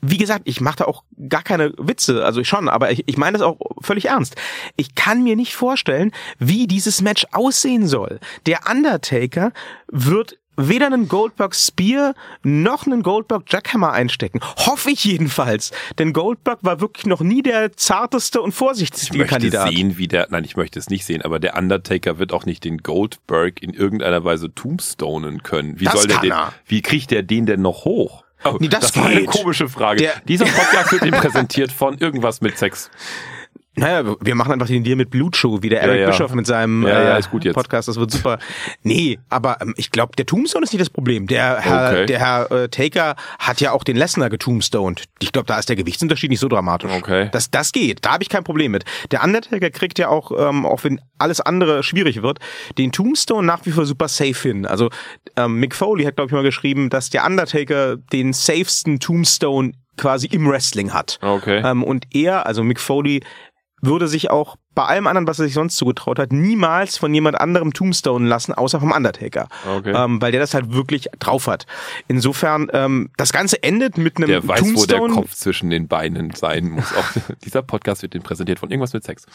[0.01, 3.39] wie gesagt, ich mache da auch gar keine Witze, also schon, aber ich, ich meine
[3.39, 4.37] das auch völlig ernst.
[4.77, 8.21] Ich kann mir nicht vorstellen, wie dieses Match aussehen soll.
[8.47, 9.53] Der Undertaker
[9.91, 14.41] wird weder einen Goldberg Spear noch einen Goldberg Jackhammer einstecken.
[14.67, 15.71] Hoffe ich jedenfalls.
[15.99, 19.71] Denn Goldberg war wirklich noch nie der zarteste und Ich vorsichtigste möchte Kandidat.
[19.71, 22.65] sehen, wie der, nein, ich möchte es nicht sehen, aber der Undertaker wird auch nicht
[22.65, 25.81] den Goldberg in irgendeiner Weise tombstonen können.
[25.81, 26.53] Wie Das soll der den, er.
[26.67, 28.25] wie kriegt der den denn noch hoch?
[28.45, 29.99] Oh, Nee, das war eine komische Frage.
[30.01, 32.91] Der- Dieser Podcast wird ihm präsentiert von irgendwas mit Sex.
[33.79, 36.07] Naja, wir machen einfach den Deal mit Blutschuh, wie der Eric ja.
[36.09, 37.55] Bischoff mit seinem Ja, ja, äh, ist gut jetzt.
[37.55, 37.89] Podcast.
[37.89, 38.39] Das wird super.
[38.83, 41.27] Nee, aber ähm, ich glaube, der Tombstone ist nicht das Problem.
[41.27, 42.07] Der Herr, Okay.
[42.07, 45.05] der Herr äh, Taker hat ja auch den Lesnar getombstoned.
[45.21, 46.91] Ich glaube, da ist der Gewichtsunterschied nicht so dramatisch.
[46.93, 47.29] Okay.
[47.33, 48.05] Das, das geht.
[48.05, 48.85] Da habe ich kein Problem mit.
[49.11, 52.39] Der Undertaker kriegt ja auch, ähm, auch wenn alles andere schwierig wird,
[52.79, 54.67] den Tombstone nach wie vor super safe hin.
[54.67, 54.91] Also
[55.37, 60.29] ähm, Mick Foley hat, glaube ich, mal geschrieben, dass der Undertaker den safesten Tombstone quasi
[60.29, 61.19] im Wrestling hat.
[61.23, 61.61] Okay.
[61.65, 63.21] Ähm, und er, also Mick Foley,
[63.81, 67.41] würde sich auch bei allem anderen, was er sich sonst zugetraut hat, niemals von jemand
[67.41, 69.49] anderem Tombstone lassen, außer vom Undertaker.
[69.69, 69.93] Okay.
[69.93, 71.67] Ähm, weil der das halt wirklich drauf hat.
[72.07, 75.15] Insofern, ähm, das Ganze endet mit einem Der weiß, wo der Tombstone.
[75.15, 76.93] Kopf zwischen den Beinen sein muss.
[76.95, 77.07] Auch
[77.45, 79.27] dieser Podcast wird den präsentiert von irgendwas mit Sex.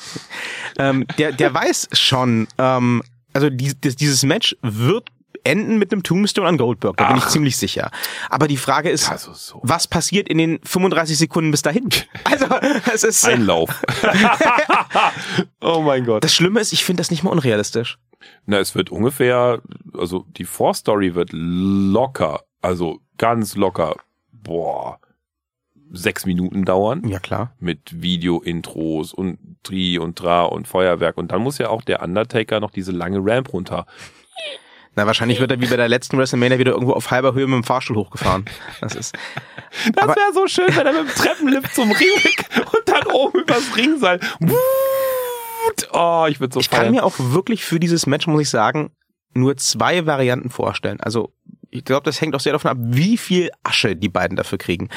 [0.77, 3.03] ähm, der, der weiß schon, ähm,
[3.33, 5.09] also die, das, dieses Match wird
[5.43, 7.29] enden mit einem Tombstone an Goldberg, da bin ich Ach.
[7.29, 7.91] ziemlich sicher.
[8.29, 9.59] Aber die Frage ist, Also so.
[9.63, 11.89] was passiert in den 35 Sekunden bis dahin?
[12.25, 12.45] Also,
[12.93, 13.69] es ist, Einlauf.
[15.61, 16.23] oh mein Gott.
[16.23, 17.97] das Schlimme ist, ich finde das nicht mal unrealistisch.
[18.45, 19.61] Na, es wird ungefähr,
[19.97, 23.95] also die Vorstory wird locker, also ganz locker,
[24.31, 24.99] boah,
[25.91, 27.07] sechs Minuten dauern.
[27.07, 27.53] Ja, klar.
[27.59, 31.17] Mit Video-Intros und Tri und Dra und Feuerwerk.
[31.17, 33.85] Und dann muss ja auch der Undertaker noch diese lange Ramp runter.
[34.95, 37.55] Na, wahrscheinlich wird er wie bei der letzten WrestleMania wieder irgendwo auf halber Höhe mit
[37.55, 38.45] dem Fahrstuhl hochgefahren.
[38.79, 39.15] Das ist,
[39.93, 42.09] Das wäre so schön, wenn er mit dem Treppenlift zum Ring
[42.57, 44.19] und dann oben übers Ringseil.
[45.91, 46.91] Oh, ich würde so ich kann feiern.
[46.93, 48.91] mir auch wirklich für dieses Match, muss ich sagen,
[49.33, 50.99] nur zwei Varianten vorstellen.
[51.01, 51.33] Also,
[51.71, 54.89] ich glaube, das hängt auch sehr davon ab, wie viel Asche die beiden dafür kriegen.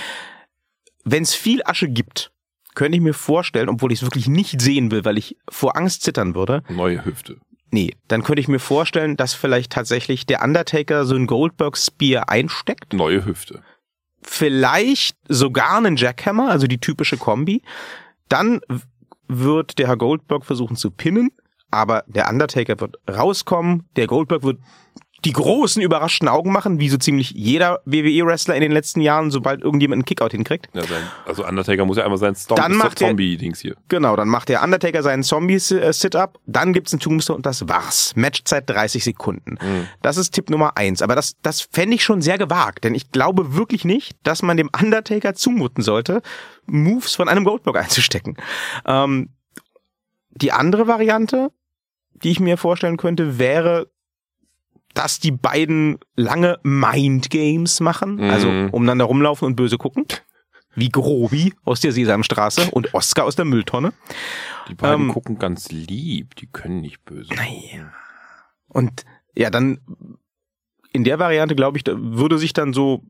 [1.05, 2.33] Wenn es viel Asche gibt,
[2.75, 6.03] könnte ich mir vorstellen, obwohl ich es wirklich nicht sehen will, weil ich vor Angst
[6.03, 7.39] zittern würde, Neue Hüfte.
[7.71, 12.29] Nee, dann könnte ich mir vorstellen, dass vielleicht tatsächlich der Undertaker so ein Goldberg Spear
[12.29, 12.93] einsteckt.
[12.93, 13.63] Neue Hüfte.
[14.23, 17.63] Vielleicht sogar einen Jackhammer, also die typische Kombi.
[18.29, 18.61] Dann
[19.29, 21.31] wird der Herr Goldberg versuchen zu pinnen,
[21.71, 24.59] aber der Undertaker wird rauskommen, der Goldberg wird
[25.25, 29.63] die großen überraschten Augen machen, wie so ziemlich jeder WWE-Wrestler in den letzten Jahren, sobald
[29.63, 30.69] irgendjemand einen Kickout hinkriegt.
[30.75, 33.77] Ja, sein, also Undertaker muss ja einmal sein Stomp Dann macht Zombie-Dings hier.
[33.89, 38.13] Genau, dann macht der Undertaker seinen Zombie-Sit-Up, dann gibt's einen Tombstone und das war's.
[38.17, 39.59] Matchzeit 30 Sekunden.
[40.03, 41.03] Das ist Tipp Nummer eins.
[41.03, 44.57] Aber das, das fände ich schon sehr gewagt, denn ich glaube wirklich nicht, dass man
[44.57, 46.23] dem Undertaker zumuten sollte,
[46.67, 48.37] Moves von einem Goldberg einzustecken.
[48.87, 49.31] Ähm,
[50.31, 51.51] die andere Variante,
[52.13, 53.89] die ich mir vorstellen könnte, wäre,
[54.97, 58.31] dass die beiden lange Mind Games machen, Mhm.
[58.31, 60.07] also umeinander rumlaufen und böse gucken.
[60.75, 63.93] Wie Grobi aus der Sesamstraße und Oscar aus der Mülltonne.
[64.69, 67.33] Die beiden Ähm, gucken ganz lieb, die können nicht böse.
[67.35, 67.93] Naja.
[68.69, 69.05] Und
[69.35, 69.81] ja, dann
[70.93, 73.03] in der Variante, glaube ich, würde sich dann so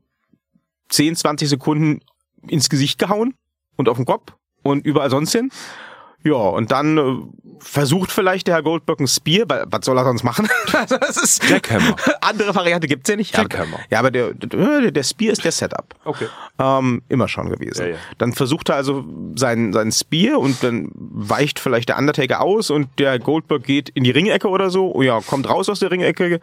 [0.89, 1.99] 10, 20 Sekunden
[2.47, 3.33] ins Gesicht gehauen
[3.75, 5.49] und auf den Kopf und überall sonst hin.
[6.27, 7.03] Ja, und dann äh,
[7.59, 10.49] versucht vielleicht der Herr Goldberg ein Spear, weil was soll er sonst machen?
[10.73, 11.95] also das ist Jackhammer.
[12.21, 13.33] andere Variante gibt's ja nicht.
[13.33, 13.79] Ja, Jackhammer.
[13.89, 15.95] ja, aber der, der, der Spear ist der Setup.
[16.03, 16.27] Okay.
[16.59, 17.81] Ähm, immer schon gewesen.
[17.81, 17.97] Ja, ja.
[18.17, 22.87] Dann versucht er also seinen, seinen Spear und dann weicht vielleicht der Undertaker aus und
[22.97, 24.91] der Goldberg geht in die Ringecke oder so.
[24.93, 26.41] Oh ja, kommt raus aus der Ringecke,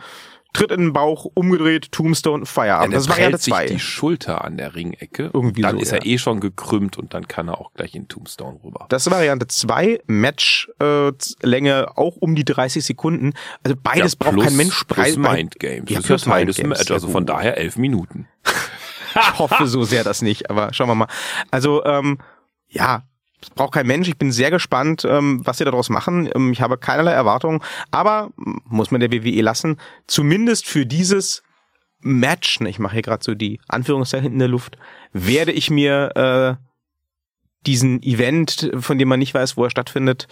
[0.55, 2.93] tritt in den Bauch, umgedreht, Tombstone, Feierabend.
[2.93, 3.67] Ja, das ist der Variante prellt sich 2.
[3.75, 5.31] die Schulter an der Ringecke.
[5.35, 5.99] Irgendwie dann so, ist ja.
[5.99, 8.87] er eh schon gekrümmt und dann kann er auch gleich in Tombstone rüber.
[8.88, 11.12] Das ist Variante 2, Matchlänge
[11.43, 13.35] äh, Länge auch um die 30 Sekunden.
[13.62, 14.85] Also beides Ja, braucht plus- kein Mensch.
[14.85, 15.90] Plus Mind Games.
[15.90, 16.62] Ja, das ist plus ja Teil des.
[16.62, 18.29] Match, also von daher elf Minuten.
[19.17, 21.09] Ich hoffe so sehr das nicht, aber schauen wir mal.
[21.51, 22.19] Also, ähm,
[22.69, 23.05] ja,
[23.50, 24.09] braucht kein Mensch.
[24.09, 26.28] Ich bin sehr gespannt, ähm, was sie daraus machen.
[26.35, 31.42] Ähm, ich habe keinerlei Erwartungen, aber m, muss man der WWE lassen, zumindest für dieses
[32.00, 34.76] Match, ne, ich mache hier gerade so die Anführungszeichen in der Luft,
[35.12, 36.64] werde ich mir äh,
[37.66, 40.28] diesen Event, von dem man nicht weiß, wo er stattfindet,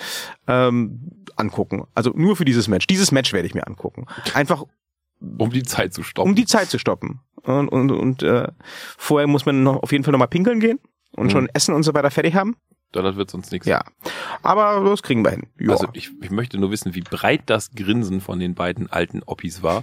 [0.46, 1.84] ähm, angucken.
[1.94, 2.86] Also nur für dieses Match.
[2.86, 4.06] Dieses Match werde ich mir angucken.
[4.34, 4.64] Einfach
[5.38, 6.28] Um die Zeit zu stoppen.
[6.28, 7.20] um die Zeit zu stoppen.
[7.42, 8.48] Und, und, und äh,
[8.98, 10.78] vorher muss man noch auf jeden Fall nochmal pinkeln gehen
[11.16, 11.30] und Mhm.
[11.30, 12.54] schon Essen und so weiter fertig haben.
[12.92, 13.66] Dann wird sonst nichts.
[13.66, 13.84] Ja.
[14.42, 15.46] Aber das kriegen wir hin.
[15.58, 15.70] Ja.
[15.72, 19.62] Also ich, ich möchte nur wissen, wie breit das Grinsen von den beiden alten Oppis
[19.62, 19.82] war,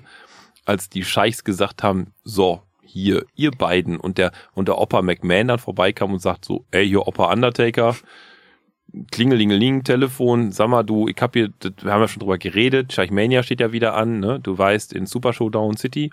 [0.66, 5.48] als die Scheichs gesagt haben, so, hier, ihr beiden und der, und der Opa McMahon
[5.48, 7.96] dann vorbeikam und sagt so, ey, hier Opa Undertaker,
[9.12, 12.92] Klingelingeling, Telefon, sag mal du, ich hab hier, das- wir haben ja schon drüber geredet,
[12.92, 14.40] Scheich Mania steht ja wieder an, ne?
[14.40, 16.12] Du weißt, in Super Showdown City.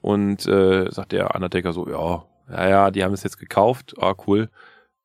[0.00, 4.14] Und äh, sagt der Undertaker so, ja, ja, ja, die haben es jetzt gekauft, ah,
[4.26, 4.50] cool.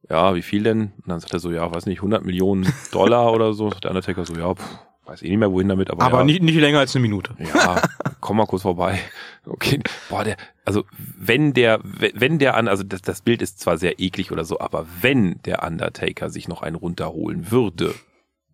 [0.09, 0.93] Ja, wie viel denn?
[0.97, 3.69] Und dann sagt er so, ja, weiß nicht, 100 Millionen Dollar oder so.
[3.69, 6.23] Sagt der Undertaker so, ja, pff, weiß eh nicht mehr, wohin damit, aber, aber ja,
[6.23, 7.33] nicht, nicht länger als eine Minute.
[7.39, 7.81] ja,
[8.19, 8.99] komm mal kurz vorbei.
[9.45, 10.83] Okay, boah, der, also
[11.17, 14.59] wenn der, wenn der an, also das, das Bild ist zwar sehr eklig oder so,
[14.59, 17.93] aber wenn der Undertaker sich noch einen runterholen würde,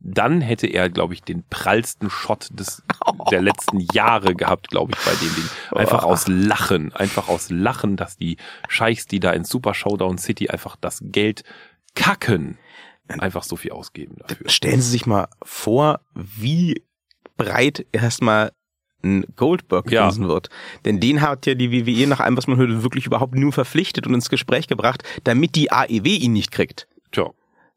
[0.04, 2.84] dann hätte er, glaube ich, den prallsten Shot des
[3.32, 5.50] der letzten Jahre gehabt, glaube ich, bei dem Ding.
[5.72, 8.38] Einfach aus Lachen, einfach aus Lachen, dass die
[8.68, 11.44] Scheichs, die da in Super Showdown City einfach das Geld
[11.96, 12.58] kacken,
[13.08, 14.50] einfach so viel ausgeben dafür.
[14.50, 16.84] Stellen Sie sich mal vor, wie
[17.38, 18.52] breit erstmal
[19.04, 20.04] ein Goldberg Ja.
[20.04, 20.50] grinsen wird.
[20.86, 24.08] Denn den hat ja die WWE nach allem, was man hört, wirklich überhaupt nur verpflichtet
[24.08, 26.88] und ins Gespräch gebracht, damit die AEW ihn nicht kriegt.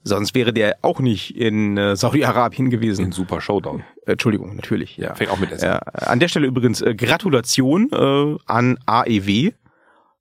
[0.06, 3.06] Sonst wäre der auch nicht in äh, Saudi-Arabien gewesen.
[3.06, 3.82] in Super Showdown.
[4.06, 4.96] Äh, Entschuldigung, natürlich.
[4.96, 5.16] Ja.
[5.16, 5.64] Fängt auch mit Essen.
[5.64, 9.50] Ja, an der Stelle übrigens äh, Gratulation äh, an AEW.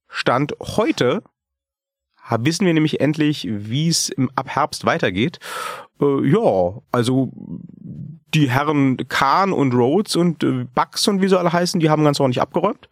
[0.07, 1.21] Stand heute
[2.39, 5.37] wissen wir nämlich endlich, wie es ab Herbst weitergeht.
[6.01, 11.53] Äh, ja, also die Herren Kahn und Rhodes und äh, Bucks und wie sie alle
[11.53, 12.89] heißen, die haben ganz ordentlich abgeräumt.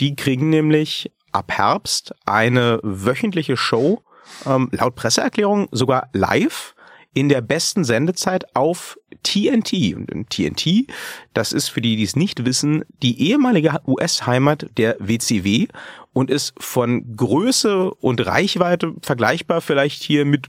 [0.00, 4.02] Die kriegen nämlich ab Herbst eine wöchentliche Show,
[4.46, 6.74] ähm, laut Presseerklärung sogar live
[7.14, 9.94] in der besten Sendezeit auf TNT.
[9.96, 10.86] Und TNT,
[11.32, 15.68] das ist für die, die es nicht wissen, die ehemalige US-Heimat der WCW
[16.12, 20.48] und ist von Größe und Reichweite vergleichbar vielleicht hier mit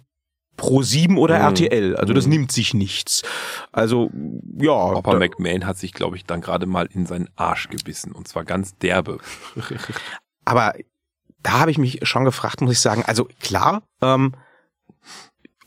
[0.57, 1.45] Pro 7 oder Mhm.
[1.45, 1.95] RTL.
[1.95, 2.31] Also das Mhm.
[2.31, 3.21] nimmt sich nichts.
[3.71, 4.09] Also
[4.59, 8.11] ja, Papa da- McMahon hat sich, glaube ich, dann gerade mal in seinen Arsch gebissen.
[8.11, 9.19] Und zwar ganz derbe.
[10.45, 10.73] aber
[11.43, 13.03] da habe ich mich schon gefragt, muss ich sagen.
[13.05, 14.33] Also klar, ähm,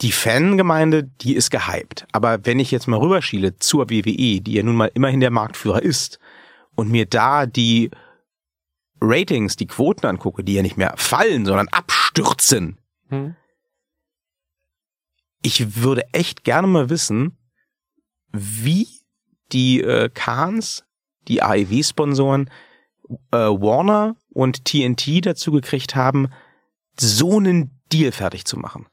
[0.02, 2.06] die Fangemeinde, die ist gehypt.
[2.12, 5.83] Aber wenn ich jetzt mal rüberschiele zur WWE, die ja nun mal immerhin der Marktführer
[5.83, 6.18] ist,
[6.74, 7.90] und mir da die
[9.00, 12.78] Ratings, die Quoten angucke, die ja nicht mehr fallen, sondern abstürzen,
[13.09, 13.35] Hm?
[15.42, 17.37] ich würde echt gerne mal wissen,
[18.33, 18.87] wie
[19.52, 20.85] die äh, Kahns,
[21.28, 22.48] die AEW-Sponsoren,
[23.33, 26.31] äh, Warner und TNT dazu gekriegt haben,
[26.98, 28.87] so einen Deal fertig zu machen.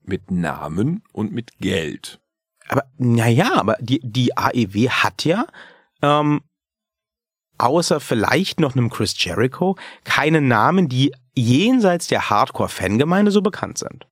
[0.00, 2.20] Mit Namen und mit Geld.
[2.68, 5.44] Aber naja, aber die, die AEW hat ja
[6.00, 6.40] ähm,
[7.58, 14.08] außer vielleicht noch einem Chris Jericho keine Namen, die jenseits der Hardcore-Fangemeinde so bekannt sind.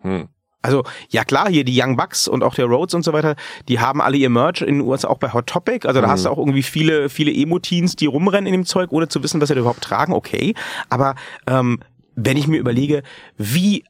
[0.00, 0.30] Hm.
[0.64, 3.36] Also, ja klar, hier die Young Bucks und auch der Rhodes und so weiter,
[3.68, 5.86] die haben alle ihr Merch in den USA auch bei Hot Topic.
[5.86, 6.10] Also da Mhm.
[6.10, 9.40] hast du auch irgendwie viele, viele Emo-Teens, die rumrennen in dem Zeug, ohne zu wissen,
[9.40, 10.54] was sie da überhaupt tragen, okay.
[10.88, 11.80] Aber ähm,
[12.16, 13.02] wenn ich mir überlege,
[13.36, 13.84] wie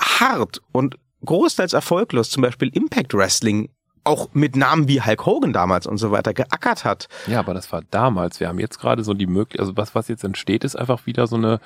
[0.00, 3.68] hart und großteils erfolglos zum Beispiel Impact Wrestling
[4.06, 7.08] auch mit Namen wie Hulk Hogan damals und so weiter geackert hat.
[7.26, 8.38] Ja, aber das war damals.
[8.38, 11.26] Wir haben jetzt gerade so die Möglichkeit, also was, was jetzt entsteht, ist einfach wieder
[11.26, 11.60] so eine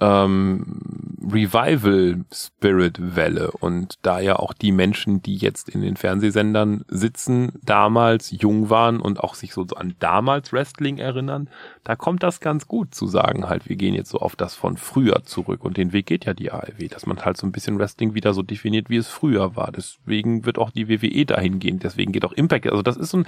[0.00, 3.52] ähm, Revival-Spirit-Welle.
[3.52, 9.00] Und da ja auch die Menschen, die jetzt in den Fernsehsendern sitzen, damals jung waren
[9.00, 11.48] und auch sich so, an damals Wrestling erinnern,
[11.84, 14.76] da kommt das ganz gut zu sagen, halt, wir gehen jetzt so auf das von
[14.76, 15.64] früher zurück.
[15.64, 18.34] Und den Weg geht ja die ARW, dass man halt so ein bisschen Wrestling wieder
[18.34, 19.72] so definiert, wie es früher war.
[19.72, 21.78] Deswegen wird auch die WWE dahin gehen.
[21.78, 22.66] Deswegen geht auch Impact.
[22.66, 23.26] Also das ist so ein,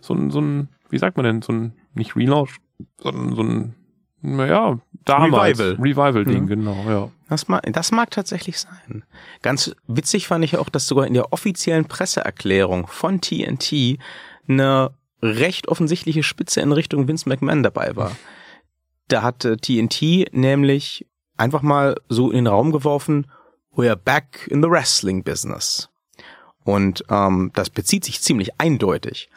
[0.00, 2.56] so ein, so ein, wie sagt man denn, so ein, nicht Relaunch,
[2.98, 3.74] sondern so ein,
[4.22, 5.58] naja, damals.
[5.58, 5.74] Revival.
[5.80, 6.46] Revival-Ding, Mhm.
[6.46, 7.10] genau, ja.
[7.28, 9.04] Das mag, das mag tatsächlich sein.
[9.42, 13.98] Ganz witzig fand ich auch, dass sogar in der offiziellen Presseerklärung von TNT
[14.48, 14.90] eine
[15.22, 18.16] recht offensichtliche Spitze in Richtung Vince McMahon dabei war.
[19.08, 23.26] Da hatte TNT nämlich einfach mal so in den Raum geworfen,
[23.74, 25.88] we're back in the wrestling business.
[26.64, 29.28] Und ähm, das bezieht sich ziemlich eindeutig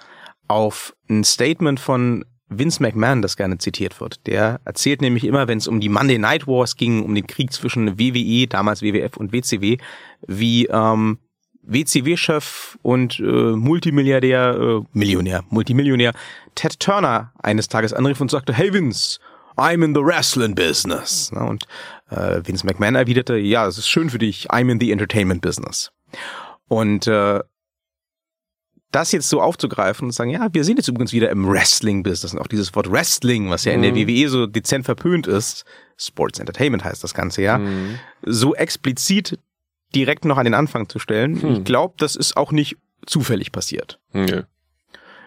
[0.47, 4.25] auf ein Statement von Vince McMahon, das gerne zitiert wird.
[4.27, 7.53] Der erzählt nämlich immer, wenn es um die Monday Night Wars ging, um den Krieg
[7.53, 9.77] zwischen WWE, damals WWF und WCW,
[10.27, 11.19] wie ähm,
[11.61, 16.13] WCW-Chef und äh, Multimilliardär, äh, Millionär, Multimillionär
[16.55, 19.19] Ted Turner eines Tages anrief und sagte, hey Vince,
[19.55, 21.31] I'm in the wrestling business.
[21.33, 21.65] Na, Und
[22.09, 25.91] äh, Vince McMahon erwiderte, ja, es ist schön für dich, I'm in the entertainment business.
[26.67, 27.41] Und äh,
[28.91, 32.33] das jetzt so aufzugreifen und sagen, ja, wir sind jetzt übrigens wieder im Wrestling-Business.
[32.33, 34.07] Und auch dieses Wort Wrestling, was ja in der Mhm.
[34.07, 35.63] WWE so dezent verpönt ist,
[35.97, 37.99] Sports Entertainment heißt das Ganze ja, Mhm.
[38.25, 39.37] so explizit
[39.93, 41.41] direkt noch an den Anfang zu stellen.
[41.41, 41.51] Hm.
[41.53, 43.99] Ich glaube, das ist auch nicht zufällig passiert.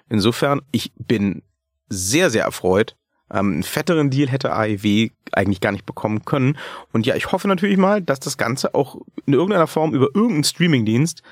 [0.08, 1.42] Insofern, ich bin
[1.88, 2.96] sehr, sehr erfreut.
[3.30, 6.58] Ähm, einen fetteren Deal hätte AEW eigentlich gar nicht bekommen können.
[6.92, 8.96] Und ja, ich hoffe natürlich mal, dass das Ganze auch
[9.26, 11.22] in irgendeiner Form über irgendeinen Streamingdienst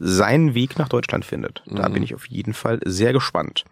[0.00, 1.62] seinen Weg nach Deutschland findet.
[1.66, 1.92] Da Mhm.
[1.94, 3.64] bin ich auf jeden Fall sehr gespannt.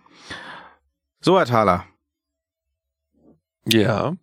[1.20, 1.84] So, Herr Thaler,
[3.66, 4.14] Ja.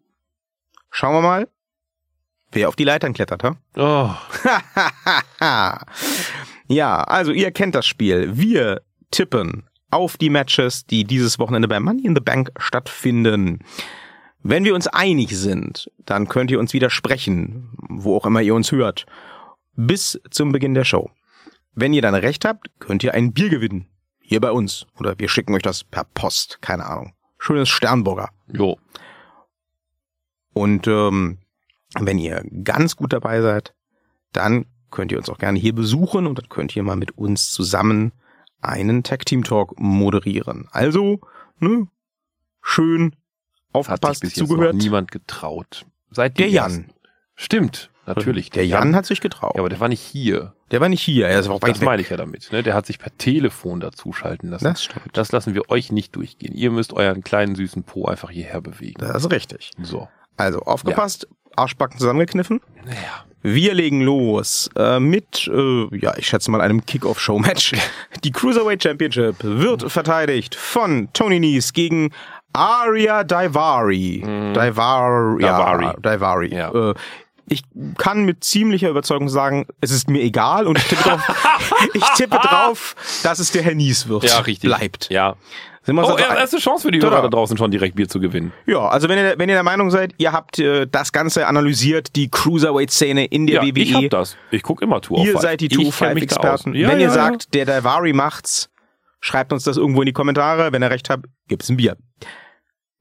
[0.91, 1.47] schauen wir mal,
[2.51, 3.57] wer auf die Leitern klettert, ha?
[3.75, 4.11] Oh.
[6.67, 8.37] ja, also ihr kennt das Spiel.
[8.37, 13.59] Wir tippen auf die Matches, die dieses Wochenende bei Money in the Bank stattfinden.
[14.41, 18.71] Wenn wir uns einig sind, dann könnt ihr uns widersprechen, wo auch immer ihr uns
[18.71, 19.05] hört,
[19.75, 21.09] bis zum Beginn der Show.
[21.75, 23.87] Wenn ihr dann recht habt, könnt ihr ein Bier gewinnen.
[24.19, 24.87] Hier bei uns.
[24.97, 26.59] Oder wir schicken euch das per Post.
[26.61, 27.13] Keine Ahnung.
[27.37, 28.29] Schönes Sternburger.
[28.51, 28.77] Jo.
[30.53, 31.39] Und ähm,
[31.99, 33.73] wenn ihr ganz gut dabei seid,
[34.31, 37.51] dann könnt ihr uns auch gerne hier besuchen und dann könnt ihr mal mit uns
[37.51, 38.13] zusammen
[38.61, 40.67] einen Tag Team Talk moderieren.
[40.71, 41.19] Also,
[41.59, 41.87] ne,
[42.61, 44.75] schön Hat sich aufgepasst, bis jetzt noch zugehört.
[44.75, 45.85] niemand getraut.
[46.09, 46.71] Seit Der Jan.
[46.71, 46.91] ersten-
[47.35, 48.49] Stimmt, natürlich.
[48.49, 49.53] Der Jan hat sich getraut.
[49.55, 50.54] Ja, aber der war nicht hier.
[50.71, 51.85] Der war nicht hier, er ist auch weit Das weg.
[51.85, 52.51] meine ich ja damit.
[52.51, 52.63] Ne?
[52.63, 54.65] Der hat sich per Telefon dazuschalten lassen.
[54.65, 55.05] Das stimmt.
[55.13, 56.53] Das lassen wir euch nicht durchgehen.
[56.55, 58.99] Ihr müsst euren kleinen süßen Po einfach hierher bewegen.
[58.99, 59.71] Das ist richtig.
[59.81, 60.07] So.
[60.37, 62.61] Also aufgepasst, Arschbacken zusammengekniffen.
[62.85, 63.25] Naja.
[63.47, 67.73] Wir legen los äh, mit, äh, ja, ich schätze mal einem Kick-Off-Show-Match.
[68.23, 72.09] Die Cruiserweight Championship wird verteidigt von Tony Nese gegen
[72.53, 74.23] Arya Daivari.
[74.55, 75.41] Daivari.
[75.43, 75.85] Daivari.
[75.85, 76.55] Ja, Daivari.
[76.55, 76.89] Ja.
[76.89, 76.93] Äh,
[77.47, 77.63] ich
[77.97, 81.21] kann mit ziemlicher Überzeugung sagen, es ist mir egal und ich tippe drauf,
[81.93, 84.23] ich tippe drauf, dass es der Herr Nies wird.
[84.23, 84.67] Ja, richtig.
[84.69, 85.09] Bleibt.
[85.11, 85.35] Ja.
[85.83, 86.99] Sind wir Oh, er- erste Chance für die.
[86.99, 88.51] Hörer da draußen schon direkt Bier zu gewinnen.
[88.65, 92.15] ja, also wenn ihr, wenn ihr der Meinung seid, ihr habt äh, das Ganze analysiert,
[92.15, 93.79] die Cruiserweight-Szene in der Ja, WWE.
[93.81, 94.35] ich hab das.
[94.49, 96.73] Ich guck immer Tour Ihr seid die Two Five Experten.
[96.73, 98.69] Ja, Wenn ja, ihr sagt, der Daivari macht's,
[99.19, 100.71] schreibt uns das irgendwo in die Kommentare.
[100.71, 101.95] Wenn ihr recht habt, gibt's ein Bier.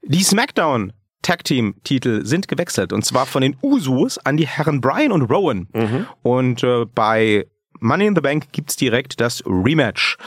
[0.03, 0.93] Die SmackDown
[1.25, 5.23] Tag Team Titel sind gewechselt und zwar von den Usos an die Herren Bryan und
[5.23, 5.67] Rowan.
[5.73, 6.05] Mhm.
[6.21, 7.47] Und äh, bei
[7.79, 10.17] Money in the Bank gibt's direkt das Rematch.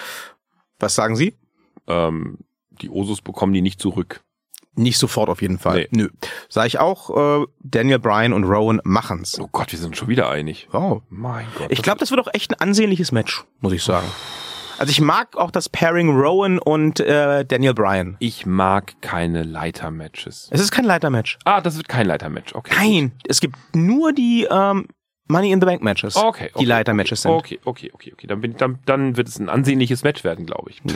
[0.80, 1.36] Was sagen Sie?
[1.86, 2.38] Ähm,
[2.70, 4.22] die Osus bekommen die nicht zurück.
[4.74, 5.86] Nicht sofort auf jeden Fall.
[5.92, 6.02] Nee.
[6.02, 6.08] Nö.
[6.48, 9.38] Sag ich auch, äh, Daniel Bryan und Rowan machen's.
[9.38, 10.68] Oh Gott, wir sind schon wieder einig.
[10.72, 11.00] Oh.
[11.10, 11.70] Mein Gott.
[11.70, 14.06] Ich glaube, das wird auch echt ein ansehnliches Match, muss ich sagen.
[14.78, 18.16] Also ich mag auch das Pairing Rowan und äh, Daniel Bryan.
[18.20, 20.48] ich mag keine Leiter-Matches.
[20.52, 21.38] Es ist kein Leitermatch.
[21.44, 22.54] Ah, das wird kein Leiter-Match.
[22.54, 22.74] Okay.
[22.76, 24.86] Nein, es gibt nur die ähm,
[25.28, 26.16] Money in the Bank Matches.
[26.16, 27.32] Okay, okay, die Leitermatches sind.
[27.32, 28.26] Okay, okay, okay, okay.
[28.26, 30.80] Dann, bin, dann, dann wird es ein ansehnliches Match werden, glaube ich.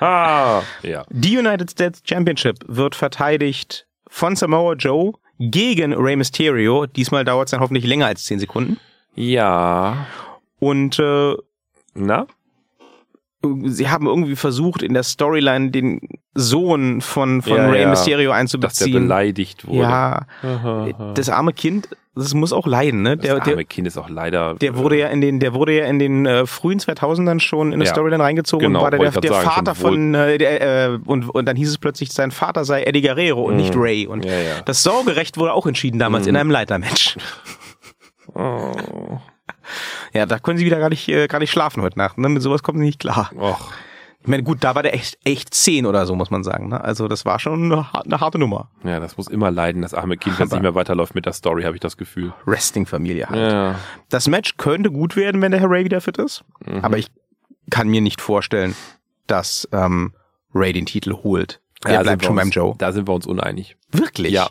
[0.00, 1.04] ja.
[1.10, 6.86] Die United States Championship wird verteidigt von Samoa Joe gegen Rey Mysterio.
[6.86, 8.80] Diesmal dauert es dann hoffentlich länger als 10 Sekunden.
[9.14, 10.06] Ja.
[10.58, 11.34] Und äh,
[11.94, 12.26] Na?
[13.64, 16.00] Sie haben irgendwie versucht, in der Storyline den
[16.34, 17.88] Sohn von, von Ja, Rey ja.
[17.88, 18.92] Mysterio Dass der einzubeziehen.
[18.92, 19.78] beleidigt wurde.
[19.78, 21.12] Ja, Aha.
[21.14, 23.16] das arme Kind, das muss auch leiden, ne?
[23.16, 24.54] das Der, arme der, Kind ist auch leider.
[24.54, 27.74] der wurde ja in den, der wurde ja in den äh, frühen 2000ern schon in
[27.74, 27.90] eine Ja.
[27.90, 30.60] Storyline reingezogen Genau, und war der, der, sagen, Vater von, äh, der,
[30.94, 34.06] äh, und, und dann hieß es plötzlich, sein Vater sei Eddie Guerrero und nicht Ray.
[34.06, 34.30] Und Mhm.
[34.30, 34.60] Ja, ja.
[34.64, 36.30] das Sorgerecht wurde auch entschieden damals Mhm.
[36.30, 37.16] in einem Leitermatch.
[38.34, 39.18] Oh.
[40.12, 42.18] Ja, da können sie wieder gar nicht, äh, gar nicht schlafen heute Nacht.
[42.18, 42.28] Ne?
[42.28, 43.30] Mit sowas kommen sie nicht klar.
[43.38, 43.72] Och.
[44.22, 46.68] Ich meine, gut, da war der echt, echt zehn oder so, muss man sagen.
[46.68, 46.80] Ne?
[46.82, 48.70] Also das war schon eine, har- eine harte Nummer.
[48.82, 51.32] Ja, das muss immer leiden, das arme Kind, wenn es nicht mehr weiterläuft mit der
[51.32, 52.32] Story, habe ich das Gefühl.
[52.44, 53.52] Wrestling-Familie halt.
[53.52, 53.74] Ja.
[54.08, 56.42] Das Match könnte gut werden, wenn der Herr Ray wieder fit ist.
[56.64, 56.80] Mhm.
[56.84, 57.08] Aber ich
[57.70, 58.74] kann mir nicht vorstellen,
[59.28, 60.12] dass ähm,
[60.54, 61.60] Ray den Titel holt.
[61.84, 62.74] Er Ja, bleibt schon beim uns, Joe.
[62.78, 63.76] Da sind wir uns uneinig.
[63.92, 64.32] Wirklich?
[64.32, 64.48] Ja.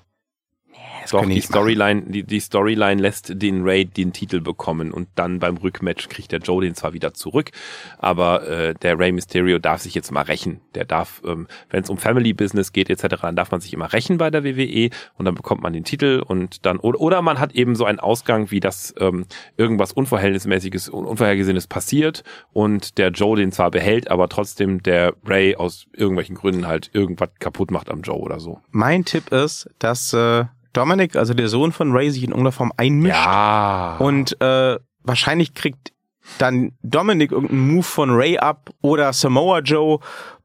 [1.05, 1.39] Das Doch, die.
[1.39, 6.31] Storyline, die, die Storyline lässt den Ray den Titel bekommen und dann beim Rückmatch kriegt
[6.31, 7.51] der Joe den zwar wieder zurück,
[7.99, 10.61] aber äh, der Ray Mysterio darf sich jetzt mal rächen.
[10.73, 13.93] Der darf, ähm, wenn es um Family Business geht etc., dann darf man sich immer
[13.93, 17.39] rächen bei der WWE und dann bekommt man den Titel und dann oder, oder man
[17.39, 19.27] hat eben so einen Ausgang, wie das ähm,
[19.57, 25.55] irgendwas unverhältnismäßiges und unvorhergesehenes passiert und der Joe den zwar behält, aber trotzdem der Ray
[25.55, 28.59] aus irgendwelchen Gründen halt irgendwas kaputt macht am Joe oder so.
[28.71, 30.45] Mein Tipp ist, dass äh,
[30.75, 33.15] Dominic, also der Sohn von Ray, sich in irgendeiner Form einmischt.
[33.15, 33.97] Ja.
[33.99, 35.93] Und äh, wahrscheinlich kriegt
[36.39, 39.99] dann Dominic irgendeinen Move von Ray ab oder Samoa Joe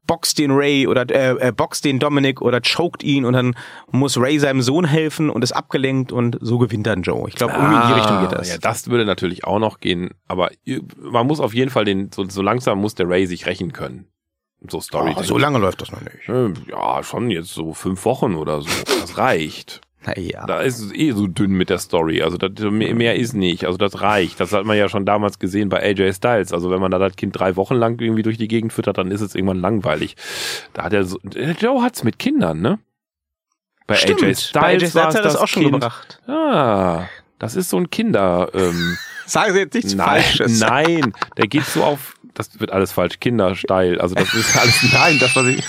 [0.07, 3.55] boxt den Ray oder äh, äh, boxt den Dominic oder choked ihn und dann
[3.91, 7.27] muss Ray seinem Sohn helfen und ist abgelenkt und so gewinnt dann Joe.
[7.29, 8.49] Ich glaube, irgendwie in die Richtung geht das.
[8.49, 10.49] Ah, Ja, das würde natürlich auch noch gehen, aber
[10.97, 14.07] man muss auf jeden Fall den, so, so langsam muss der Ray sich rächen können.
[14.67, 15.15] So Story.
[15.17, 16.67] oh, so lange läuft das noch nicht.
[16.69, 18.69] Ja, schon jetzt so fünf Wochen oder so.
[19.01, 19.81] Das reicht.
[20.05, 20.45] Naja.
[20.47, 22.23] Da ist es eh so dünn mit der Story.
[22.23, 23.65] Also das, mehr, ist nicht.
[23.65, 24.39] Also das reicht.
[24.39, 26.53] Das hat man ja schon damals gesehen bei AJ Styles.
[26.53, 29.11] Also wenn man da das Kind drei Wochen lang irgendwie durch die Gegend füttert, dann
[29.11, 30.15] ist es irgendwann langweilig.
[30.73, 32.79] Da hat er so, der Joe hat's mit Kindern, ne?
[33.85, 35.73] Bei Stimmt, AJ Styles, bei AJ Styles hat das auch schon Kind.
[35.73, 36.19] gebracht.
[36.27, 37.05] Ah,
[37.37, 38.49] das ist so ein Kinder.
[38.53, 40.59] Ähm, Sagen Sie jetzt nichts nein, Falsches.
[40.59, 42.15] nein, der geht so auf.
[42.33, 43.99] Das wird alles falsch, Kindersteil.
[43.99, 45.65] Also das ist alles nein, das was ich.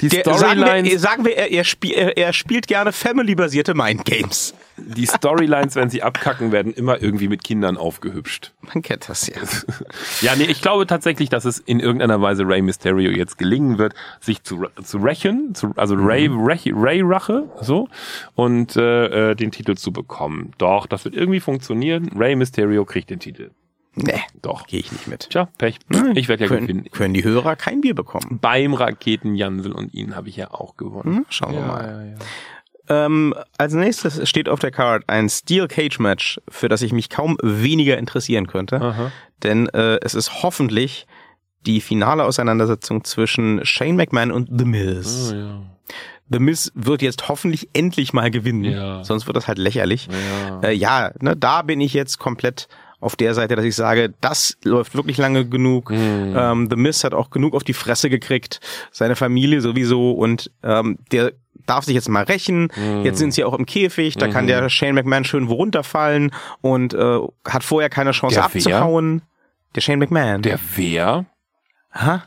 [0.00, 4.54] Die Storylines, wir, sagen wir er, er, spiel, er, er spielt gerne family-basierte Mindgames.
[4.76, 8.52] die Storylines, wenn sie abkacken, werden immer irgendwie mit Kindern aufgehübscht.
[8.62, 9.36] Man kennt das ja.
[10.20, 13.94] Ja, nee, ich glaube tatsächlich, dass es in irgendeiner Weise Ray Mysterio jetzt gelingen wird,
[14.20, 17.88] sich zu, zu rächen, zu, also Ray, Ray, Ray Rache, so,
[18.34, 20.52] und äh, äh, den Titel zu bekommen.
[20.58, 22.10] Doch, das wird irgendwie funktionieren.
[22.14, 23.50] Ray Mysterio kriegt den Titel.
[24.02, 24.66] Nee, Doch.
[24.66, 25.30] gehe ich nicht mit.
[25.30, 25.78] Tja, Pech.
[26.14, 26.66] Ich werde ja gewinnen.
[26.66, 28.38] Können, können die Hörer kein Bier bekommen.
[28.40, 31.16] Beim Raketen Jansel und ihn habe ich ja auch gewonnen.
[31.16, 31.84] Hm, schauen wir mal.
[31.84, 32.16] Ja, ja.
[33.06, 37.10] Ähm, als nächstes steht auf der Card ein Steel Cage Match, für das ich mich
[37.10, 38.80] kaum weniger interessieren könnte.
[38.80, 39.12] Aha.
[39.42, 41.06] Denn äh, es ist hoffentlich
[41.66, 45.32] die finale Auseinandersetzung zwischen Shane McMahon und The Miz.
[45.32, 45.60] Oh, ja.
[46.30, 48.64] The Miz wird jetzt hoffentlich endlich mal gewinnen.
[48.64, 49.04] Ja.
[49.04, 50.08] Sonst wird das halt lächerlich.
[50.48, 50.60] Ja.
[50.60, 52.68] Äh, ja, ne, da bin ich jetzt komplett
[53.00, 55.90] auf der Seite, dass ich sage, das läuft wirklich lange genug.
[55.90, 56.34] Hm.
[56.36, 60.98] Ähm, The Miz hat auch genug auf die Fresse gekriegt, seine Familie sowieso und ähm,
[61.12, 61.32] der
[61.66, 62.72] darf sich jetzt mal rächen.
[63.04, 66.32] Jetzt sind sie auch im Käfig, da kann der Shane McMahon schön wo runterfallen
[66.62, 68.76] und äh, hat vorher keine Chance Der wer?
[68.78, 69.22] abzuhauen.
[69.74, 70.40] Der Shane McMahon.
[70.42, 71.26] Der wer?
[71.92, 72.20] Hä?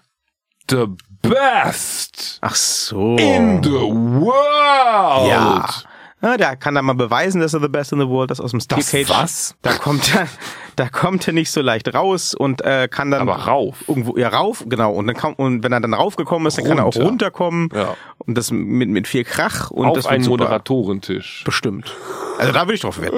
[0.70, 0.86] The
[1.24, 3.16] best Ach so.
[3.18, 5.28] in the world.
[5.28, 5.66] Ja.
[6.22, 8.52] Ja, der kann da mal beweisen, dass er the best in the world ist aus
[8.52, 9.10] dem Steel Das Cage.
[9.10, 9.56] was?
[9.64, 10.28] Da kommt er,
[10.76, 13.84] da kommt er nicht so leicht raus und äh, kann dann Aber rauf.
[13.88, 14.92] irgendwo ja rauf, genau.
[14.94, 17.08] Und dann kann, und wenn er dann raufgekommen ist, dann kann er auch Runter.
[17.08, 17.70] runterkommen.
[17.74, 17.96] Ja.
[18.20, 20.44] Und das mit mit viel Krach und Auf das einen super.
[20.44, 21.44] Moderatoren-Tisch.
[21.44, 21.96] Bestimmt.
[22.38, 23.18] Also da würde ich drauf wetten.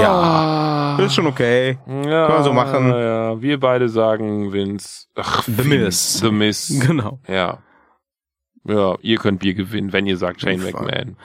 [0.00, 0.96] Ja.
[0.98, 1.78] Das ist schon okay.
[1.86, 2.88] Ja, Kann man so machen.
[2.90, 5.06] Ja, wir beide sagen Vince.
[5.16, 6.18] Ach, The Miz.
[6.20, 6.72] The Miz.
[6.86, 7.20] Genau.
[7.28, 7.58] Ja.
[8.64, 10.62] Ja, ihr könnt Bier gewinnen, wenn ihr sagt Shane.
[10.62, 11.16] McMahon.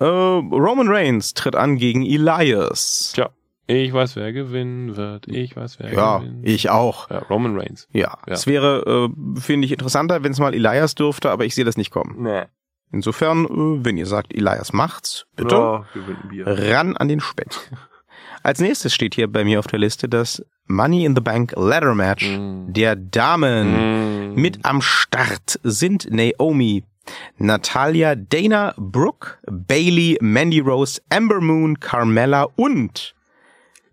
[0.00, 3.12] Äh, Roman Reigns tritt an gegen Elias.
[3.14, 3.30] Tja,
[3.66, 5.26] ich weiß, wer gewinnen wird.
[5.28, 6.46] Ich weiß, wer Ja, gewinnt.
[6.48, 7.10] ich auch.
[7.10, 7.88] Ja, Roman Reigns.
[7.92, 8.34] Ja, Ja.
[8.34, 11.76] es wäre, äh, finde ich, interessanter, wenn es mal Elias dürfte, aber ich sehe das
[11.76, 12.22] nicht kommen.
[12.22, 12.42] Nee.
[12.92, 16.46] Insofern, äh, wenn ihr sagt, Elias macht's, bitte Ja, gewinnen Bier.
[16.46, 17.48] ran an den Speck.
[18.42, 21.94] Als nächstes steht hier bei mir auf der Liste das Money in the Bank Ladder
[21.96, 22.72] Match Mm.
[22.72, 24.34] der Damen.
[24.34, 24.40] Mm.
[24.40, 26.84] Mit am Start sind Naomi,
[27.38, 33.14] Natalia, Dana Brooke, Bailey, Mandy Rose, Amber Moon, Carmella und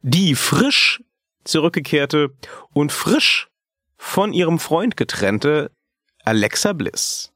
[0.01, 1.01] die frisch
[1.43, 2.34] zurückgekehrte
[2.74, 3.49] und frisch
[3.97, 5.72] von ihrem Freund getrennte
[6.24, 7.32] Alexa Bliss.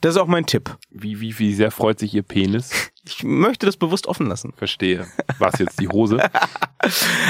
[0.00, 0.78] Das ist auch mein Tipp.
[0.88, 2.90] Wie, wie, wie sehr freut sich ihr Penis?
[3.02, 4.52] Ich möchte das bewusst offen lassen.
[4.58, 5.06] Verstehe.
[5.38, 6.18] Was jetzt die Hose?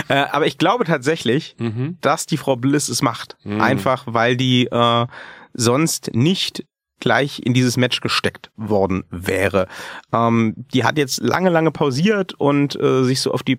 [0.09, 1.97] Äh, aber ich glaube tatsächlich, Mhm.
[2.01, 3.37] dass die Frau Bliss es macht.
[3.45, 3.61] Mhm.
[3.61, 5.07] Einfach, weil die äh,
[5.55, 6.65] sonst nicht
[7.01, 9.67] gleich in dieses Match gesteckt worden wäre.
[10.13, 13.59] Ähm, die hat jetzt lange, lange pausiert und äh, sich so auf die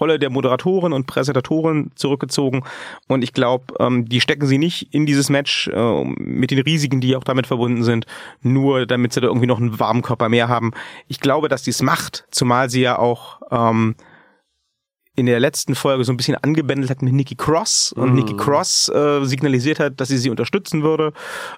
[0.00, 2.64] Rolle der Moderatorin und Präsentatorin zurückgezogen.
[3.06, 7.00] Und ich glaube, ähm, die stecken sie nicht in dieses Match äh, mit den Risiken,
[7.00, 8.06] die auch damit verbunden sind,
[8.42, 10.72] nur damit sie da irgendwie noch einen warmen Körper mehr haben.
[11.06, 13.94] Ich glaube, dass die es macht, zumal sie ja auch ähm,
[15.18, 18.14] in der letzten Folge so ein bisschen angebändelt hat mit Nikki Cross und Mhm.
[18.14, 21.12] Nikki Cross äh, signalisiert hat, dass sie sie unterstützen würde.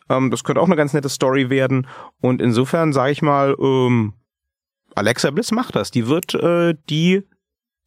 [0.08, 1.86] Ähm, das könnte auch eine ganz nette Story werden.
[2.20, 4.14] Und insofern sage ich mal, ähm,
[4.94, 5.90] Alexa Bliss macht das.
[5.90, 7.22] Die wird äh, die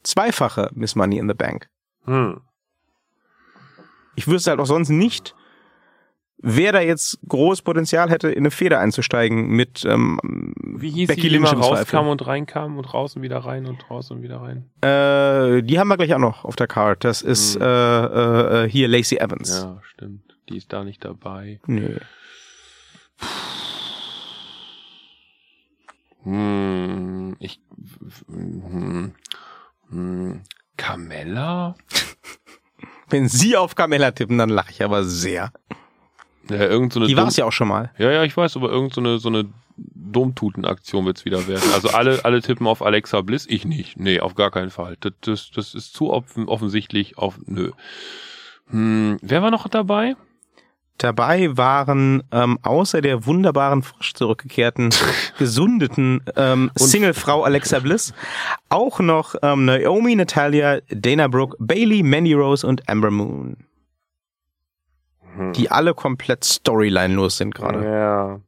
[0.04, 1.68] zweifache Miss Money in the Bank.
[2.06, 2.40] Hm.
[4.16, 5.34] Ich wüsste halt auch sonst nicht,
[6.38, 10.20] wer da jetzt groß Potenzial hätte, in eine Feder einzusteigen mit ähm,
[10.62, 14.22] Wie hieß Becky die, die immer rauskam und reinkam und draußen wieder rein und draußen
[14.22, 14.70] wieder rein?
[14.82, 17.04] äh, die haben wir gleich auch noch auf der Card.
[17.04, 17.62] Das ist Mhm.
[17.62, 19.62] äh, äh, hier Lacey Evans.
[19.64, 20.24] Ja, stimmt.
[20.50, 21.60] Die ist da nicht dabei.
[21.68, 21.98] Nö.
[26.24, 27.60] Hm, ich.
[28.28, 29.14] Hm,
[29.90, 30.42] hm,
[30.78, 31.76] Carmella?
[33.10, 35.52] Wenn Sie auf Carmella tippen, dann lache ich aber sehr.
[36.50, 37.92] Ja, irgend so eine Die war es ja auch schon mal.
[37.98, 39.46] Ja, ja, ich weiß, aber irgend so eine, so eine
[39.78, 41.70] Domtuten-Aktion wird's wieder werden.
[41.74, 44.00] Also alle, alle tippen auf Alexa Bliss, ich nicht.
[44.00, 44.98] Nee, auf gar keinen Fall.
[45.00, 47.72] Das, das, das ist zu offen, offensichtlich auf, nö.
[48.70, 50.16] Hm, wer war noch dabei?
[51.00, 54.92] Dabei waren ähm, außer der wunderbaren, frisch zurückgekehrten,
[55.40, 58.14] gesundeten ähm, Singlefrau Alexa Bliss
[58.70, 63.58] auch noch ähm, Naomi, Natalia, Dana Brooke, Bailey, Mandy Rose und Amber Moon.
[65.36, 65.54] Hm.
[65.54, 67.84] Die alle komplett storyline-los sind gerade.
[67.84, 68.40] Ja,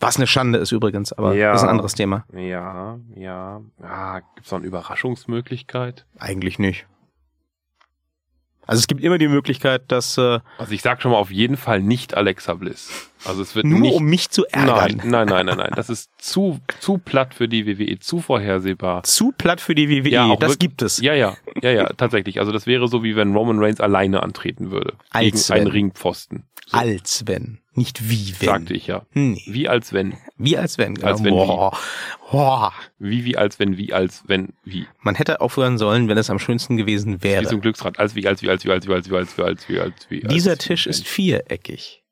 [0.00, 1.52] Was eine Schande ist übrigens, aber Ja.
[1.52, 2.24] das ist ein anderes Thema.
[2.32, 3.60] ja, ja.
[3.82, 6.06] Ah, gibt's noch eine Überraschungsmöglichkeit?
[6.18, 6.86] Eigentlich nicht.
[8.68, 11.56] Also es gibt immer die Möglichkeit, dass äh, Also ich sag schon mal auf jeden
[11.56, 13.10] Fall nicht Alexa Bliss.
[13.24, 15.72] Also es wird nur nicht um mich zu ärgern, Nein, nein, nein, nein, nein.
[15.74, 19.02] Das ist zu, zu platt für die WWE, zu vorhersehbar.
[19.02, 20.98] zu platt für die WWE, Ja, das wirk- gibt es.
[21.00, 22.38] Ja, ja, ja, ja, tatsächlich.
[22.40, 24.92] Also das wäre so, wie wenn Roman Reigns alleine antreten würde.
[25.10, 25.72] Als gegen einen wenn.
[25.72, 26.44] Ringpfosten.
[26.66, 28.48] So, Als wenn, nicht wie wenn.
[28.48, 29.06] sagte ich ja.
[29.14, 29.42] Nee.
[29.46, 30.18] Wie als wenn.
[30.36, 31.02] Wie als wenn.
[31.02, 31.78] Als wenn Boah.
[32.30, 32.74] Boah.
[32.98, 34.86] Wie, wie als wenn, wie als wenn, wie.
[35.00, 37.48] Man hätte aufhören sollen, wenn es am schönsten gewesen Wie wäre.
[37.48, 37.98] ein Glücksrad.
[37.98, 40.10] Als wie, als wie, als wie, als wie, als wie, als wie, als wie, als
[40.10, 40.24] wie.
[40.24, 42.04] als Dieser wie, Tisch ist viereckig.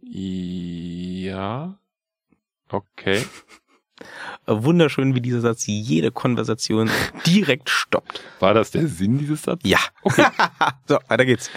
[0.00, 1.78] Ja.
[2.70, 3.22] Okay.
[4.46, 6.90] Wunderschön, wie dieser Satz jede Konversation
[7.26, 8.22] direkt stoppt.
[8.40, 9.68] War das der Sinn dieses Satzes?
[9.68, 9.78] Ja.
[10.86, 11.50] so, weiter geht's.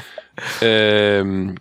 [0.61, 1.55] Ähm,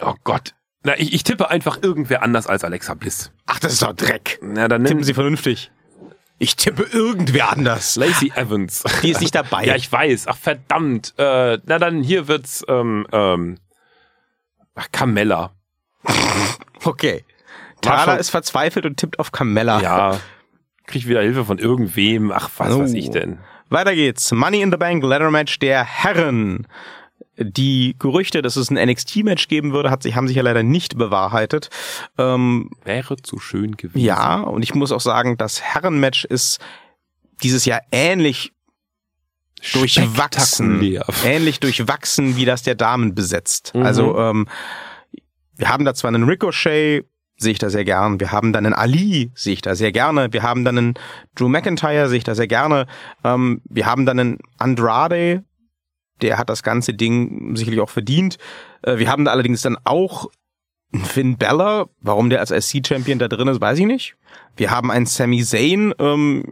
[0.00, 0.54] oh Gott.
[0.82, 3.30] Na, ich, ich tippe einfach irgendwer anders als Alexa Bliss.
[3.46, 4.38] Ach, das ist doch Dreck.
[4.42, 5.70] Na, dann Tippen Sie vernünftig.
[6.38, 7.96] Ich tippe irgendwer anders.
[7.96, 8.82] Lacey Evans.
[9.02, 9.64] Die ist nicht dabei.
[9.66, 10.26] ja, ich weiß.
[10.26, 11.12] Ach, verdammt.
[11.18, 13.58] Äh, na, dann hier wird's, ähm, ähm,
[14.74, 15.52] ach, Carmella.
[16.82, 17.26] Okay.
[17.82, 19.82] Tara ist verzweifelt und tippt auf Carmella.
[19.82, 20.20] Ja.
[20.86, 22.32] Krieg wieder Hilfe von irgendwem.
[22.32, 22.80] Ach, was Oh.
[22.80, 23.38] weiß ich denn.
[23.68, 24.32] Weiter geht's.
[24.32, 26.66] Money in the Bank Ladder Match der Herren.
[27.42, 30.98] Die Gerüchte, dass es ein NXT-Match geben würde, hat sich, haben sich ja leider nicht
[30.98, 31.70] bewahrheitet.
[32.18, 34.04] Ähm, Wäre zu schön gewesen.
[34.04, 36.60] ja, und ich muss auch sagen, das Herrenmatch ist
[37.42, 38.52] dieses Jahr ähnlich
[39.72, 40.82] durchwachsen.
[41.24, 43.72] Ähnlich durchwachsen, wie das der Damen besetzt.
[43.74, 43.82] Mhm.
[43.82, 44.46] Also ähm,
[45.56, 47.04] wir haben da zwar einen Ricochet,
[47.36, 48.20] sehe ich da sehr gern.
[48.20, 50.32] Wir haben dann einen Ali, sehe ich da sehr gerne.
[50.32, 50.94] Wir haben dann einen
[51.34, 52.86] Drew McIntyre, sehe ich da sehr gerne.
[53.24, 55.44] Ähm, wir haben dann einen Andrade,
[56.22, 58.38] der hat das ganze Ding sicherlich auch verdient.
[58.82, 60.28] Äh, wir haben da allerdings dann auch
[60.92, 61.88] Finn Balor.
[62.00, 64.16] Warum der als IC-Champion da drin ist, weiß ich nicht.
[64.56, 66.44] Wir haben einen Sami Zayn, ähm,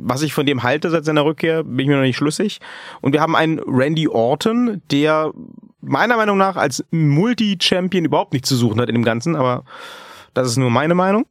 [0.00, 2.60] was ich von dem halte seit seiner Rückkehr, bin ich mir noch nicht schlüssig.
[3.00, 5.32] Und wir haben einen Randy Orton, der
[5.80, 9.64] meiner Meinung nach als Multi-Champion überhaupt nichts zu suchen hat in dem Ganzen, aber
[10.34, 11.26] das ist nur meine Meinung.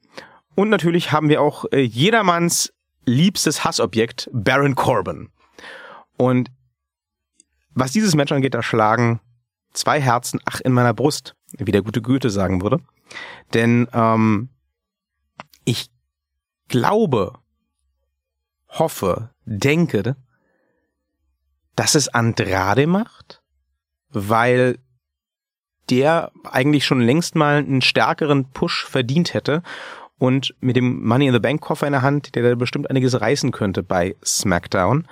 [0.55, 2.73] Und natürlich haben wir auch äh, jedermanns
[3.05, 5.29] liebstes Hassobjekt, Baron Corbin.
[6.17, 6.49] Und
[7.77, 9.19] was dieses Match angeht, da schlagen
[9.73, 12.79] zwei Herzen, ach, in meiner Brust, wie der gute Goethe sagen würde.
[13.53, 14.49] Denn ähm,
[15.63, 15.89] ich
[16.67, 17.33] glaube,
[18.69, 20.15] hoffe, denke,
[21.75, 23.41] dass es Andrade macht,
[24.09, 24.79] weil
[25.89, 29.61] der eigentlich schon längst mal einen stärkeren Push verdient hätte
[30.17, 33.21] und mit dem Money in the Bank Koffer in der Hand, der da bestimmt einiges
[33.21, 35.07] reißen könnte bei SmackDown.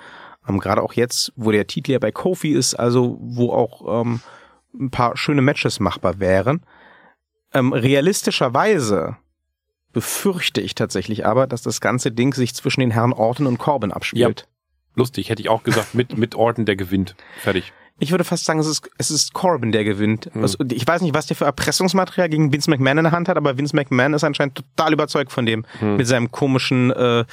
[0.48, 4.20] Ähm, Gerade auch jetzt, wo der Titel ja bei Kofi ist, also wo auch ähm,
[4.78, 6.62] ein paar schöne Matches machbar wären.
[7.52, 9.16] Ähm, realistischerweise
[9.92, 13.92] befürchte ich tatsächlich aber, dass das ganze Ding sich zwischen den Herren Orton und Corbin
[13.92, 14.46] abspielt.
[14.94, 17.16] Lustig, hätte ich auch gesagt, mit, mit Orton, der gewinnt.
[17.40, 17.72] Fertig.
[17.98, 20.28] Ich würde fast sagen, es ist, es ist Corbin, der gewinnt.
[20.32, 20.42] Hm.
[20.42, 23.36] Also, ich weiß nicht, was der für Erpressungsmaterial gegen Vince McMahon in der Hand hat,
[23.36, 25.64] aber Vince McMahon ist anscheinend total überzeugt von dem.
[25.78, 25.96] Hm.
[25.96, 27.24] Mit seinem komischen äh,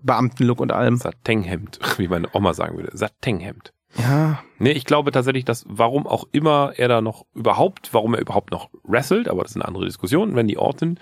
[0.00, 0.96] Beamtenlook und allem.
[0.96, 2.96] Satenghemd, wie meine Oma sagen würde.
[2.96, 3.72] Satenghemd.
[3.96, 8.20] Ja, Nee, ich glaube tatsächlich, dass warum auch immer er da noch überhaupt, warum er
[8.20, 10.98] überhaupt noch wrestelt, aber das ist eine andere Diskussion, wenn die Orton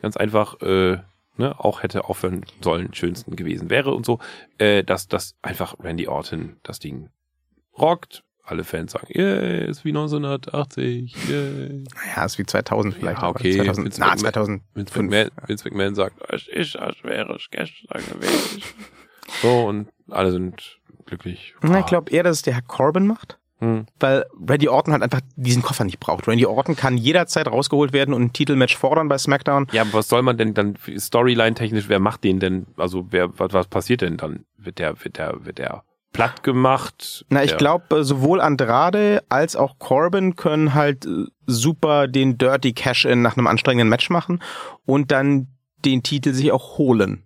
[0.00, 0.96] ganz einfach äh,
[1.36, 4.18] ne, auch hätte aufhören sollen, schönsten gewesen wäre und so,
[4.56, 7.10] äh, dass das einfach Randy Orton das Ding
[7.76, 8.24] rockt.
[8.44, 11.84] Alle Fans sagen, yeah, ist wie 1980, yeah.
[11.94, 13.22] naja, ist wie 2000 vielleicht.
[13.22, 13.56] Ja, okay.
[13.56, 14.62] 2000, Vince na, McMahon- 2000.
[14.74, 18.62] Vince McMahon, Vince McMahon sagt, es ist, als wäre es gestern gewesen.
[19.42, 21.54] So, und alle sind glücklich.
[21.62, 23.38] Na, ich glaube eher, dass es der Herr Corbin macht.
[23.60, 23.86] Hm.
[24.00, 26.26] Weil Randy Orton halt einfach diesen Koffer nicht braucht.
[26.26, 29.68] Randy Orton kann jederzeit rausgeholt werden und ein Titelmatch fordern bei SmackDown.
[29.70, 32.66] Ja, aber was soll man denn dann Storyline-technisch, wer macht den denn?
[32.76, 34.46] Also wer, was, was passiert denn dann?
[34.58, 37.24] Wird der, wird der, wird der platt gemacht?
[37.28, 42.72] Na, ich Der- glaube, sowohl Andrade als auch Corbin können halt äh, super den Dirty
[42.72, 44.42] Cash-In nach einem anstrengenden Match machen
[44.84, 45.48] und dann
[45.84, 47.24] den Titel sich auch holen.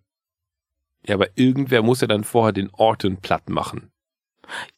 [1.06, 3.90] Ja, aber irgendwer muss ja dann vorher den Orton platt machen.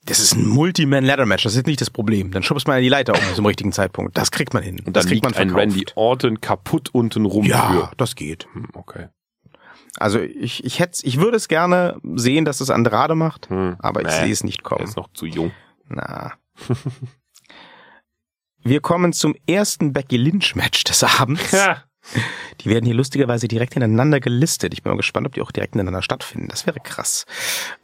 [0.06, 2.30] Das ist ein Multi-Man-Ladder-Match, das ist nicht das Problem.
[2.30, 4.16] Dann schubst man ja die Leiter um zum richtigen Zeitpunkt.
[4.16, 4.80] Das kriegt man hin.
[4.84, 5.76] Und das dann kriegt liegt man ein verkauft.
[5.76, 7.90] Randy Orton kaputt unten rum Ja, für.
[7.98, 8.46] das geht.
[8.54, 9.08] Hm, okay.
[9.96, 14.00] Also ich, ich hätte, ich würde es gerne sehen, dass das Andrade macht, Hm, aber
[14.02, 14.84] ich nee, sehe es nicht Er kommen.
[14.84, 15.52] ist noch zu jung.
[15.88, 16.34] Na.
[18.62, 21.52] Wir kommen zum ersten Becky Lynch Match des Abends.
[21.52, 21.84] Ja.
[22.60, 24.72] Die werden hier lustigerweise direkt hintereinander gelistet.
[24.72, 26.48] Ich bin mal gespannt, ob die auch direkt hintereinander stattfinden.
[26.48, 27.24] Das wäre krass.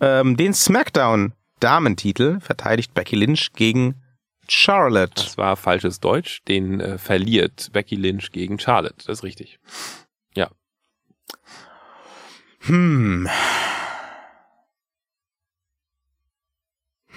[0.00, 4.02] Ähm, den SmackDown Damentitel verteidigt Becky Lynch gegen
[4.48, 5.12] Charlotte.
[5.22, 6.42] Das war falsches Deutsch.
[6.48, 8.96] Den äh, verliert Becky Lynch gegen Charlotte.
[9.06, 9.58] Das ist richtig.
[12.66, 13.28] Hm.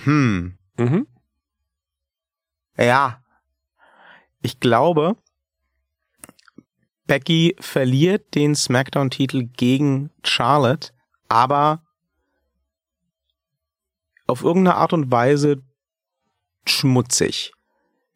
[0.03, 0.57] Hm.
[0.77, 1.07] Mhm.
[2.77, 3.23] Ja.
[4.41, 5.15] Ich glaube,
[7.05, 10.91] Becky verliert den SmackDown-Titel gegen Charlotte,
[11.29, 11.81] aber
[14.27, 15.63] auf irgendeine Art und Weise
[16.67, 17.53] schmutzig.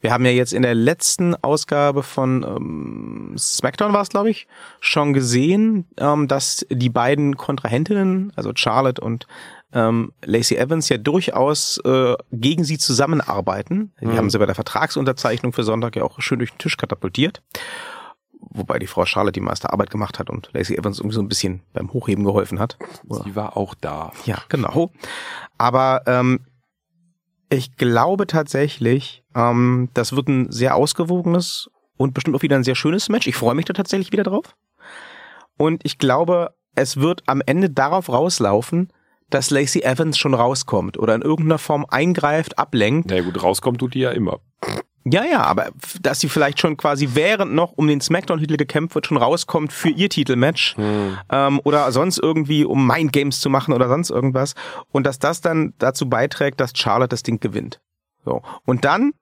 [0.02, 4.48] Wir haben ja jetzt in der letzten Ausgabe von ähm, SmackDown war es, glaube ich,
[4.80, 9.28] schon gesehen, ähm, dass die beiden Kontrahentinnen, also Charlotte und
[9.74, 13.94] ähm, Lacey Evans, ja durchaus äh, gegen sie zusammenarbeiten.
[14.02, 14.18] Die Mhm.
[14.18, 17.42] haben sie bei der Vertragsunterzeichnung für Sonntag ja auch schön durch den Tisch katapultiert.
[18.54, 21.30] Wobei die Frau Charlotte die meiste Arbeit gemacht hat und Lacey Evans irgendwie so ein
[21.30, 22.78] bisschen beim Hochheben geholfen hat.
[23.08, 23.24] Oder?
[23.24, 24.12] Sie war auch da.
[24.26, 24.92] Ja, genau.
[25.60, 26.40] Aber ähm,
[27.52, 32.76] ich glaube tatsächlich, ähm, das wird ein sehr ausgewogenes und bestimmt auch wieder ein sehr
[32.76, 33.28] schönes Match.
[33.28, 34.56] Ich freue mich da tatsächlich wieder drauf.
[35.58, 38.92] Und ich glaube, es wird am Ende darauf rauslaufen,
[39.30, 43.10] dass Lacey Evans schon rauskommt oder in irgendeiner Form eingreift, ablenkt.
[43.10, 44.40] Na ja, gut, rauskommt tut die ja immer.
[45.04, 45.70] Ja, ja, aber
[46.02, 49.90] dass sie vielleicht schon quasi während noch um den Smackdown-Titel gekämpft wird, schon rauskommt für
[49.90, 51.18] ihr Titelmatch Hm.
[51.32, 54.54] ähm, oder sonst irgendwie, um Mind Games zu machen oder sonst irgendwas.
[54.92, 57.82] Und dass das dann dazu beiträgt, dass Charlotte das Ding gewinnt.
[58.26, 58.44] So.
[58.66, 59.14] Und dann,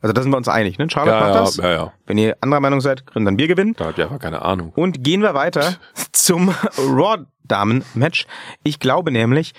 [0.00, 0.90] also da sind wir uns einig, ne?
[0.90, 1.56] Charlotte Ja, macht ja, das.
[1.58, 1.92] ja, ja.
[2.06, 3.74] Wenn ihr anderer Meinung seid, können dann wir gewinnen.
[3.76, 4.72] Da habt ihr einfach keine Ahnung.
[4.74, 5.76] Und gehen wir weiter
[6.12, 8.26] zum Raw-Damen-Match.
[8.64, 9.52] Ich glaube nämlich,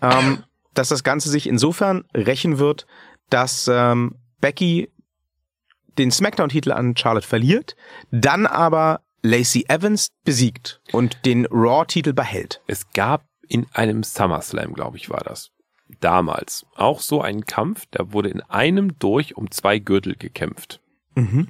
[0.00, 2.86] ähm, dass das Ganze sich insofern rächen wird,
[3.28, 4.90] dass ähm, Becky
[5.98, 7.76] den SmackDown-Titel an Charlotte verliert,
[8.10, 12.62] dann aber Lacey Evans besiegt und den Raw-Titel behält.
[12.66, 15.50] Es gab in einem SummerSlam, glaube ich, war das.
[16.00, 20.80] Damals auch so einen Kampf, da wurde in einem durch um zwei Gürtel gekämpft.
[21.14, 21.48] Mhm.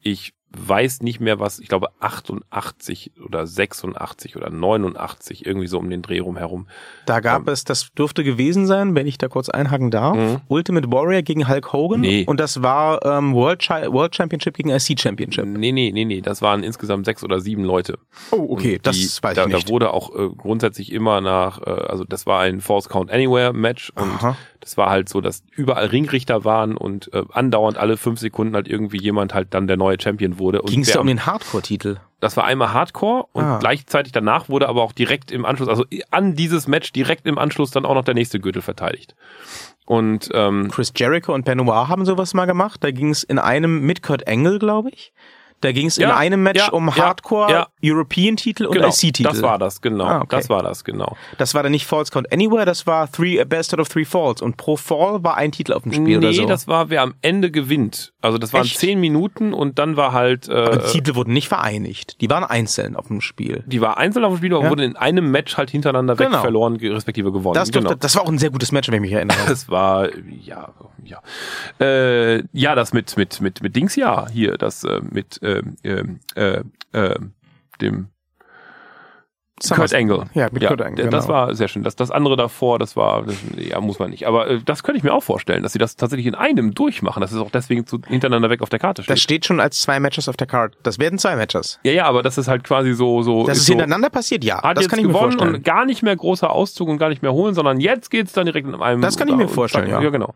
[0.00, 5.90] Ich weiß nicht mehr was, ich glaube 88 oder 86 oder 89, irgendwie so um
[5.90, 6.66] den Dreh rum herum.
[7.06, 10.40] Da gab es, das dürfte gewesen sein, wenn ich da kurz einhaken darf, Mhm.
[10.48, 12.24] Ultimate Warrior gegen Hulk Hogan Nee.
[12.26, 15.44] und das war ähm, World, Chi- World Championship gegen IC Championship.
[15.46, 17.98] Nee, nee, nee, nee, das waren insgesamt sechs oder sieben Leute.
[18.30, 19.66] Oh, okay, Und das die, weiß da, ich nicht.
[19.68, 23.52] Da wurde auch äh, grundsätzlich immer nach, äh, also das war ein False Count Anywhere
[23.52, 24.36] Match und Aha.
[24.60, 28.68] Das war halt so, dass überall Ringrichter waren und äh, andauernd alle fünf Sekunden halt
[28.68, 30.60] irgendwie jemand halt dann der neue Champion wurde.
[30.66, 31.96] Ging es da um den Hardcore-Titel?
[32.20, 33.58] das war einmal Hardcore und Ah.
[33.60, 37.70] gleichzeitig danach wurde aber auch direkt im Anschluss, also an dieses Match direkt im Anschluss
[37.70, 39.14] dann auch noch der nächste Gürtel verteidigt.
[39.86, 42.82] Und ähm, Chris Jericho und Benoit haben sowas mal gemacht.
[42.82, 45.12] Da ging es in einem mit Kurt Angle, glaube ich.
[45.60, 47.66] Da ging es in Ja, einem Match ja, um Hardcore, ja.
[47.82, 49.24] European-Titel und genau, IC-Titel.
[49.24, 50.04] das war das, genau.
[50.04, 50.36] Ah, okay.
[50.36, 51.16] Das war das, genau.
[51.36, 54.40] Das war dann nicht Falls Count Anywhere, das war three, Best out of Three Falls.
[54.40, 56.44] Und pro Fall war ein Titel auf dem Spiel nee, oder so.
[56.46, 58.12] das war, wer am Ende gewinnt.
[58.22, 58.78] Also das waren Echt?
[58.78, 62.20] zehn Minuten und dann war halt, Aber die äh, Titel wurden nicht vereinigt.
[62.20, 63.64] Die waren einzeln auf dem Spiel.
[63.66, 64.70] die war einzeln auf dem Spiel, aber Ja.
[64.70, 66.40] wurde in einem Match halt hintereinander weg Genau.
[66.40, 67.54] verloren, ge- respektive gewonnen.
[67.54, 67.94] Das, genau.
[67.94, 69.36] das war auch ein sehr gutes Match, wenn ich mich erinnere.
[69.48, 70.08] Das war
[70.44, 70.68] ja
[71.04, 71.20] ja
[71.80, 75.47] äh, ja das mit mit mit mit Dings ja hier das äh, mit ähm,
[75.84, 77.18] ähm, äh, äh,
[77.80, 78.08] dem
[79.68, 80.26] Kurt Angle.
[80.34, 81.34] Ja, mit Kurt Angle, Das genau.
[81.34, 81.82] war sehr schön.
[81.82, 84.26] Das, das andere davor, das war, das, ja, muss man nicht.
[84.26, 87.20] Aber äh, das könnte ich mir auch vorstellen, dass sie das tatsächlich in einem durchmachen.
[87.20, 89.12] Das ist auch deswegen zu, hintereinander weg auf der Karte steht.
[89.12, 90.76] Das steht schon als zwei Matches auf der Card.
[90.82, 91.80] Das werden zwei Matches.
[91.82, 93.46] ja, ja, aber das ist halt quasi so, so.
[93.46, 94.62] Dass es so, hintereinander passiert, ja.
[94.62, 95.56] hat das jetzt kann ich mir gewonnen vorstellen.
[95.56, 98.46] und gar nicht mehr großer Auszug und gar nicht mehr holen, sondern jetzt geht's dann
[98.46, 99.02] direkt in einem.
[99.02, 100.00] Das kann ich mir vorstellen, ja.
[100.00, 100.34] Ja, genau.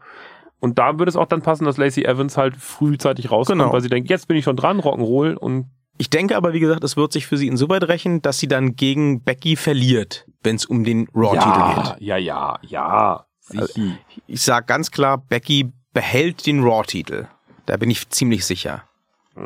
[0.63, 3.73] Und da würde es auch dann passen, dass Lacey Evans halt frühzeitig rauskommt, Genau.
[3.73, 5.67] weil sie denkt, jetzt bin ich schon dran, Rock'n'Roll und
[5.99, 8.77] Ich denke aber, wie gesagt, es wird sich für sie insoweit rächen, dass sie dann
[8.77, 12.01] gegen Becky verliert, wenn es um den Raw-Titel geht.
[12.01, 13.27] ja, ja, ja.
[13.41, 13.99] Sichi.
[14.29, 17.27] Ich sag ganz klar, Becky behält den Raw-Titel.
[17.67, 18.85] Da bin ich ziemlich sicher.
[19.35, 19.43] Mm,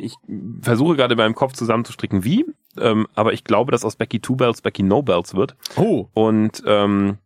[0.00, 0.14] Ich
[0.62, 2.46] versuche gerade in meinem Kopf zusammenzustricken, wie,
[2.78, 5.56] ähm, aber ich glaube, dass aus Becky Two Bells Becky No Bells wird.
[5.76, 6.06] Oh.
[6.14, 7.18] Und ähm,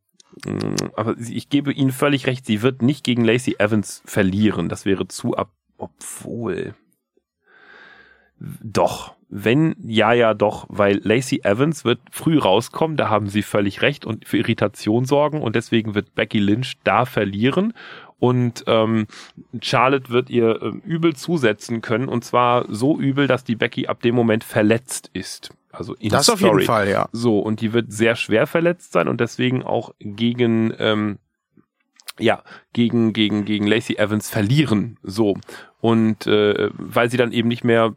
[0.46, 4.68] mh, aber ich gebe Ihnen völlig recht, sie wird nicht gegen Lacey Evans verlieren.
[4.68, 5.50] Das wäre zu ab.
[5.76, 6.74] Obwohl.
[8.38, 9.14] Doch.
[9.34, 14.04] Wenn, ja, ja, doch, weil Lacey Evans wird früh rauskommen, da haben Sie völlig recht
[14.04, 17.72] und für Irritation sorgen und deswegen wird Becky Lynch da verlieren
[18.22, 19.08] und ähm,
[19.60, 24.00] Charlotte wird ihr ähm, übel zusetzen können und zwar so übel, dass die Becky ab
[24.00, 25.50] dem Moment verletzt ist.
[25.72, 26.60] Also in Das auf Story.
[26.60, 27.08] jeden Fall, ja.
[27.10, 31.18] So, und die wird sehr schwer verletzt sein und deswegen auch gegen, ähm,
[32.16, 35.00] ja, gegen, gegen, gegen Lacey Evans verlieren.
[35.02, 35.36] So.
[35.80, 37.96] Und äh, weil sie dann eben nicht mehr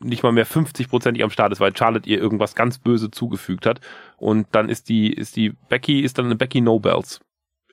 [0.00, 3.82] nicht mal mehr 50-prozentig am Start ist, weil Charlotte ihr irgendwas ganz böse zugefügt hat.
[4.16, 7.20] Und dann ist die, ist die Becky, ist dann eine Becky Nobels.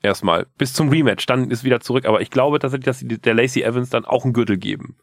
[0.02, 0.48] Erstmal.
[0.58, 1.26] Bis zum Rematch.
[1.26, 2.06] Dann ist wieder zurück.
[2.06, 4.98] Aber ich glaube tatsächlich, dass sie der Lacey Evans dann auch einen Gürtel geben.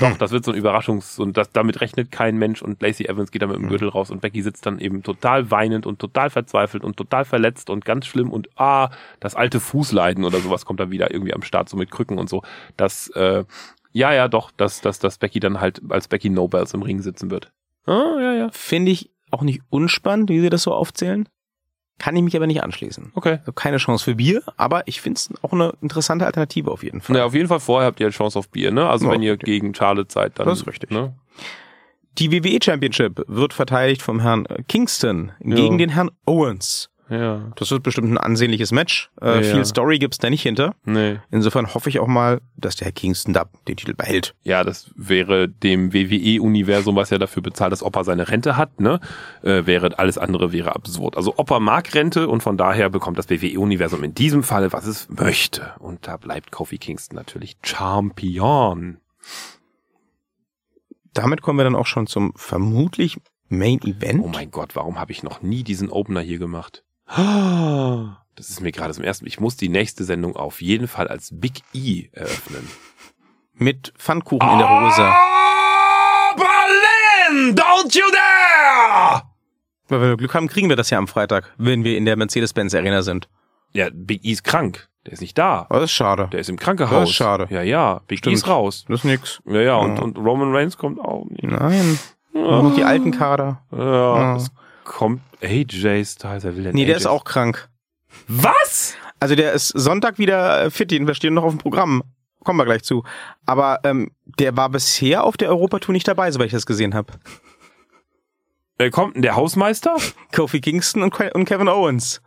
[0.00, 3.30] Doch, das wird so ein Überraschungs- und das, damit rechnet kein Mensch und Lacey Evans
[3.30, 6.28] geht dann mit dem Gürtel raus und Becky sitzt dann eben total weinend und total
[6.28, 8.90] verzweifelt und total verletzt und ganz schlimm und ah,
[9.20, 12.28] das alte Fußleiden oder sowas kommt dann wieder irgendwie am Start, so mit Krücken und
[12.28, 12.42] so.
[12.76, 13.44] Das, äh,
[13.92, 17.30] ja, ja, doch, dass, dass, dass Becky dann halt als Becky Nobels im Ring sitzen
[17.30, 17.52] wird.
[17.86, 18.48] Ah, ja, ja.
[18.50, 21.28] Finde ich auch nicht unspannend, wie sie das so aufzählen.
[21.98, 23.12] Kann ich mich aber nicht anschließen.
[23.14, 23.38] Okay.
[23.40, 27.00] Also keine Chance für Bier, aber ich finde es auch eine interessante Alternative auf jeden
[27.00, 27.16] Fall.
[27.16, 28.88] Na, auf jeden Fall vorher habt ihr eine Chance auf Bier, ne?
[28.88, 29.46] Also Ja, wenn ihr okay.
[29.46, 30.46] gegen Charlotte seid, dann.
[30.46, 30.90] Das ist richtig.
[30.90, 31.14] Ne?
[32.18, 35.78] Die WWE Championship wird verteidigt vom Herrn Kingston gegen Ja.
[35.78, 36.90] den Herrn Owens.
[37.08, 37.52] Ja.
[37.54, 39.10] Das wird bestimmt ein ansehnliches Match.
[39.22, 39.54] Äh, Ja.
[39.54, 40.74] Viel Story gibt's da nicht hinter.
[40.84, 41.20] Nee.
[41.30, 44.34] Insofern hoffe ich auch mal, dass der Herr Kingston da den Titel behält.
[44.42, 48.98] Ja, das wäre dem WWE-Universum, was ja dafür bezahlt, dass Opa seine Rente hat, ne?
[49.42, 51.16] Äh, wäre alles andere wäre absurd.
[51.16, 55.08] Also Opa mag Rente und von daher bekommt das WWE-Universum in diesem Fall, was es
[55.08, 55.74] möchte.
[55.78, 58.98] Und da bleibt Kofi Kingston natürlich Champion.
[61.14, 63.16] Damit kommen wir dann auch schon zum vermutlich
[63.48, 64.22] Main Event.
[64.24, 66.82] Oh mein Gott, warum habe ich noch nie diesen Opener hier gemacht?
[67.06, 69.26] Das ist mir gerade zum ersten.
[69.26, 72.68] Ich muss die nächste Sendung auf jeden Fall als Big E eröffnen.
[73.54, 75.12] Mit Pfannkuchen in der Hose.
[76.36, 77.54] Berlin!
[77.54, 79.22] Don't you dare!
[79.88, 82.74] Weil wir Glück haben, kriegen wir das ja am Freitag, wenn wir in der Mercedes-Benz
[82.74, 83.28] Arena sind.
[83.72, 84.88] Ja, Big E ist krank.
[85.06, 85.66] Der ist nicht da.
[85.70, 86.28] Das ist schade.
[86.32, 87.00] Der ist im Krankenhaus.
[87.02, 87.46] Das ist schade.
[87.50, 88.00] Ja, ja.
[88.08, 88.32] Big Stimmt.
[88.34, 88.84] E ist raus.
[88.88, 89.40] Das ist nix.
[89.46, 89.76] Ja, ja.
[89.76, 90.02] Und, Ja.
[90.02, 91.44] und Roman Reigns kommt auch nicht.
[91.44, 91.98] Nein.
[92.32, 93.62] Nur noch die alten Kader.
[93.70, 94.44] Ja, Ja.
[94.86, 96.44] Kommt AJ Styles.
[96.44, 97.68] Er will denn Nee, der AJ ist auch krank.
[98.28, 98.94] Was?
[99.20, 102.02] Also der ist Sonntag wieder fit, den wir stehen noch auf dem Programm.
[102.44, 103.02] Kommen wir gleich zu.
[103.44, 107.12] Aber ähm, der war bisher auf der Europatour nicht dabei, soweit ich das gesehen habe.
[108.78, 109.22] Wer kommt denn?
[109.22, 109.96] Der Hausmeister?
[110.32, 112.22] Kofi Kingston und, und Kevin Owens.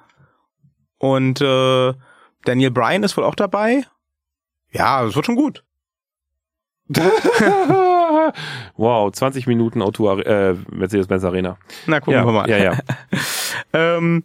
[0.97, 1.93] Und äh,
[2.43, 3.85] Daniel Bryan ist wohl auch dabei.
[4.71, 5.63] Ja, das wird schon gut.
[8.79, 11.57] wow, 20 Minuten Auto äh, Mercedes-Benz Arena.
[11.85, 12.49] Na, gucken ja, wir mal.
[12.49, 12.79] Ja, ja.
[13.73, 14.23] Ähm,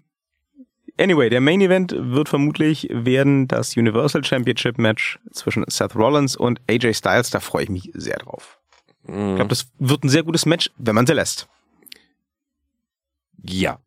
[0.99, 6.61] anyway, der Main Event wird vermutlich werden das Universal Championship Match zwischen Seth Rollins und
[6.71, 7.31] AJ Styles.
[7.31, 8.59] Da freue ich mich sehr drauf.
[9.07, 11.49] Ich glaube, das wird ein sehr gutes Match, wenn man sie lässt.
[13.43, 13.81] Ja.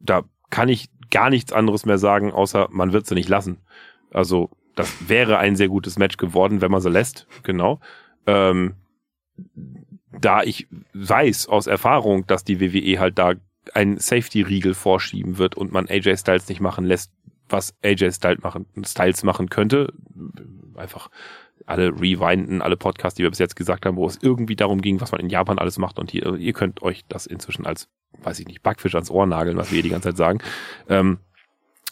[0.00, 3.58] Da kann ich gar nichts anderes mehr sagen, außer man wird sie nicht lassen.
[4.10, 7.26] Also, das wäre ein sehr gutes Match geworden, wenn man sie lässt.
[7.44, 7.78] Genau.
[8.26, 8.74] Ähm,
[10.12, 13.34] da ich weiß aus Erfahrung, dass die WWE halt da
[13.74, 17.12] einen Safety-Riegel vorschieben wird und man AJ Styles nicht machen lässt,
[17.48, 19.92] was AJ Styles machen, Styles machen könnte.
[20.74, 21.10] Einfach
[21.66, 25.00] alle rewinden, alle Podcasts, die wir bis jetzt gesagt haben, wo es irgendwie darum ging,
[25.00, 27.88] was man in Japan alles macht und ihr, ihr könnt euch das inzwischen als,
[28.22, 30.38] weiß ich nicht, Backfisch ans Ohr nageln, was wir hier die ganze Zeit sagen.
[30.88, 31.18] Ähm,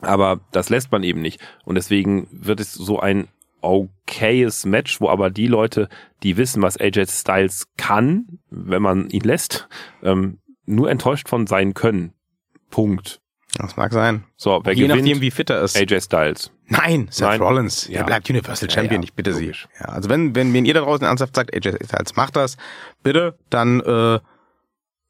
[0.00, 1.40] aber das lässt man eben nicht.
[1.64, 3.28] Und deswegen wird es so ein
[3.66, 5.88] okayes Match, wo aber die Leute,
[6.22, 9.68] die wissen, was AJ Styles kann, wenn man ihn lässt,
[10.02, 12.12] ähm, nur enttäuscht von sein können.
[12.70, 13.20] Punkt.
[13.58, 14.24] Das mag sein.
[14.36, 15.00] So, wer Je gewinnt?
[15.00, 15.76] nachdem, wie fit er ist.
[15.76, 16.50] AJ Styles.
[16.68, 17.40] Nein, Seth Nein.
[17.40, 17.88] Rollins.
[17.88, 18.00] Ja.
[18.00, 19.32] Er bleibt Universal Champion, ja, ich bitte.
[19.32, 19.52] Sie.
[19.80, 22.56] Ja, also wenn, wenn, wenn ihr da draußen ernsthaft sagt, AJ Styles macht das,
[23.02, 24.18] bitte, dann äh,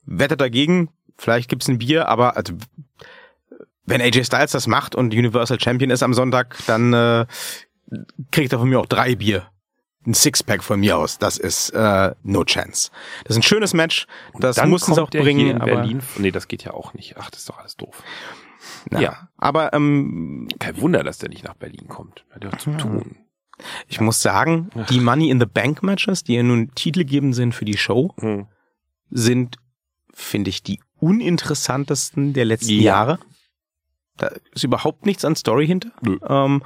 [0.05, 0.91] wettet dagegen.
[1.19, 2.53] Vielleicht gibt's ein Bier, aber also
[3.87, 7.27] wenn AJ Styles das macht und Universal Champion ist am Sonntag, dann äh,
[8.31, 9.47] kriegt er von mir auch drei Bier.
[10.07, 11.19] Ein Sixpack von mir aus.
[11.19, 12.91] Das ist äh, no chance.
[13.25, 14.07] Das ist ein schönes Match.
[14.39, 15.61] Das mussten sie kommt auch bringen.
[15.61, 16.01] aber, Berlin.
[16.19, 17.17] Nee, das geht ja auch nicht.
[17.17, 18.03] Ach, das ist doch alles doof.
[18.93, 19.01] Ja.
[19.01, 19.29] Ja.
[19.37, 22.25] Aber ähm, Kein Wunder, dass der nicht nach Berlin kommt.
[22.31, 23.17] Hat ja zu tun.
[23.89, 27.65] ich muss sagen, die Money in the Bank Matches, die ja nun titelgebend sind für
[27.65, 28.47] die Show, Hm.
[29.11, 29.57] sind,
[30.15, 32.81] finde ich, die uninteressantesten der letzten Ja.
[32.83, 33.19] Jahre.
[34.17, 35.91] Da ist überhaupt nichts an Story hinter.
[36.29, 36.63] Ähm,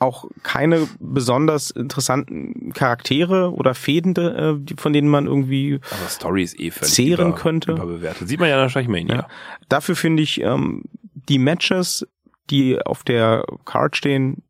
[0.00, 5.78] auch keine besonders interessanten Charaktere oder Fäden, äh, die- von denen man irgendwie.
[5.90, 7.72] Aber Story ist eh völlig Zehren über, könnte.
[7.72, 8.26] überbewertet.
[8.28, 9.14] Sieht man ja der Schleichmania.
[9.14, 9.28] Ja.
[9.68, 10.84] Dafür finde ich ähm,
[11.28, 12.06] die Matches,
[12.48, 14.42] die auf der Card stehen,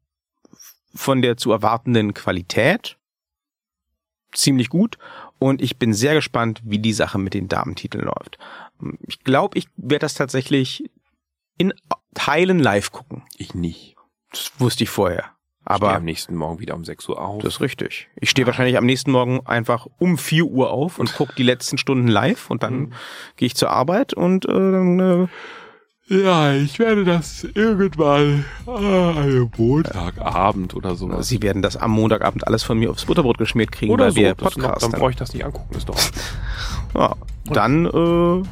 [0.95, 2.97] von der zu erwartenden Qualität
[4.33, 4.97] ziemlich gut.
[5.39, 8.39] Und ich bin sehr gespannt, wie die Sache mit den Damentiteln läuft.
[9.07, 10.91] Ich glaube, ich werde das tatsächlich
[11.59, 11.73] in
[12.15, 13.23] Teilen live gucken.
[13.37, 13.97] Ich nicht.
[14.31, 15.31] Das wusste ich vorher.
[15.71, 17.43] Ich stehe Aber am nächsten Morgen wieder um 6 Uhr auf.
[17.43, 18.09] das ist richtig.
[18.21, 21.79] Ich stehe wahrscheinlich am nächsten Morgen einfach um 4 Uhr auf und gucke die letzten
[21.79, 22.93] Stunden live und dann
[23.37, 25.29] gehe ich zur Arbeit und äh, dann äh,
[26.13, 31.29] ja, ich werde das irgendwann äh, am Montagabend oder sowas.
[31.29, 34.17] Sie werden das am Montagabend alles von mir aufs Butterbrot geschmiert kriegen, Oder weil so.
[34.21, 35.73] wir Das noch, Podcast dann brauche ich das nicht angucken.
[35.77, 35.95] Ist doch.
[36.97, 37.15] ja,
[37.53, 38.43] Dann äh,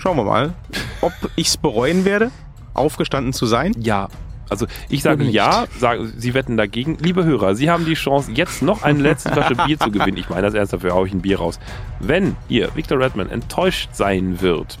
[0.00, 0.52] schauen wir mal,
[1.00, 2.32] ob ich's bereuen werde,
[2.74, 3.72] aufgestanden zu sein.
[3.78, 4.08] Ja.
[4.48, 6.96] Also ich sage ja, sagen, Sie wetten dagegen.
[7.00, 10.16] Liebe Hörer, Sie haben die Chance, jetzt noch eine letzte Flasche Bier zu gewinnen.
[10.16, 11.58] Ich meine das ernst, dafür haue ich ein Bier raus.
[12.00, 14.78] Wenn ihr, Victor Redman, enttäuscht sein wird,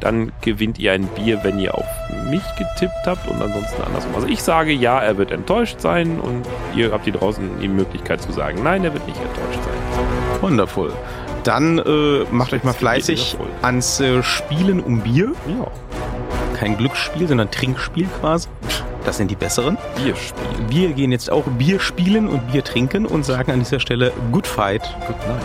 [0.00, 1.86] dann gewinnt ihr ein Bier, wenn ihr auf
[2.30, 4.14] mich getippt habt und ansonsten andersrum.
[4.14, 8.22] Also ich sage ja, er wird enttäuscht sein und ihr habt hier draußen die Möglichkeit
[8.22, 10.40] zu sagen, nein, er wird nicht enttäuscht sein.
[10.40, 10.92] Wonderful.
[11.44, 15.32] Dann äh, macht euch mal fleißig ans äh, Spielen um Bier.
[15.46, 15.66] Ja,
[16.58, 18.48] Kein Glücksspiel, sondern Trinkspiel quasi.
[19.04, 19.78] Das sind die besseren.
[19.94, 20.48] Bierspiel.
[20.68, 24.46] Wir gehen jetzt auch Bier spielen und Bier trinken und sagen an dieser Stelle Good
[24.46, 24.82] Fight.
[25.06, 25.44] Good night.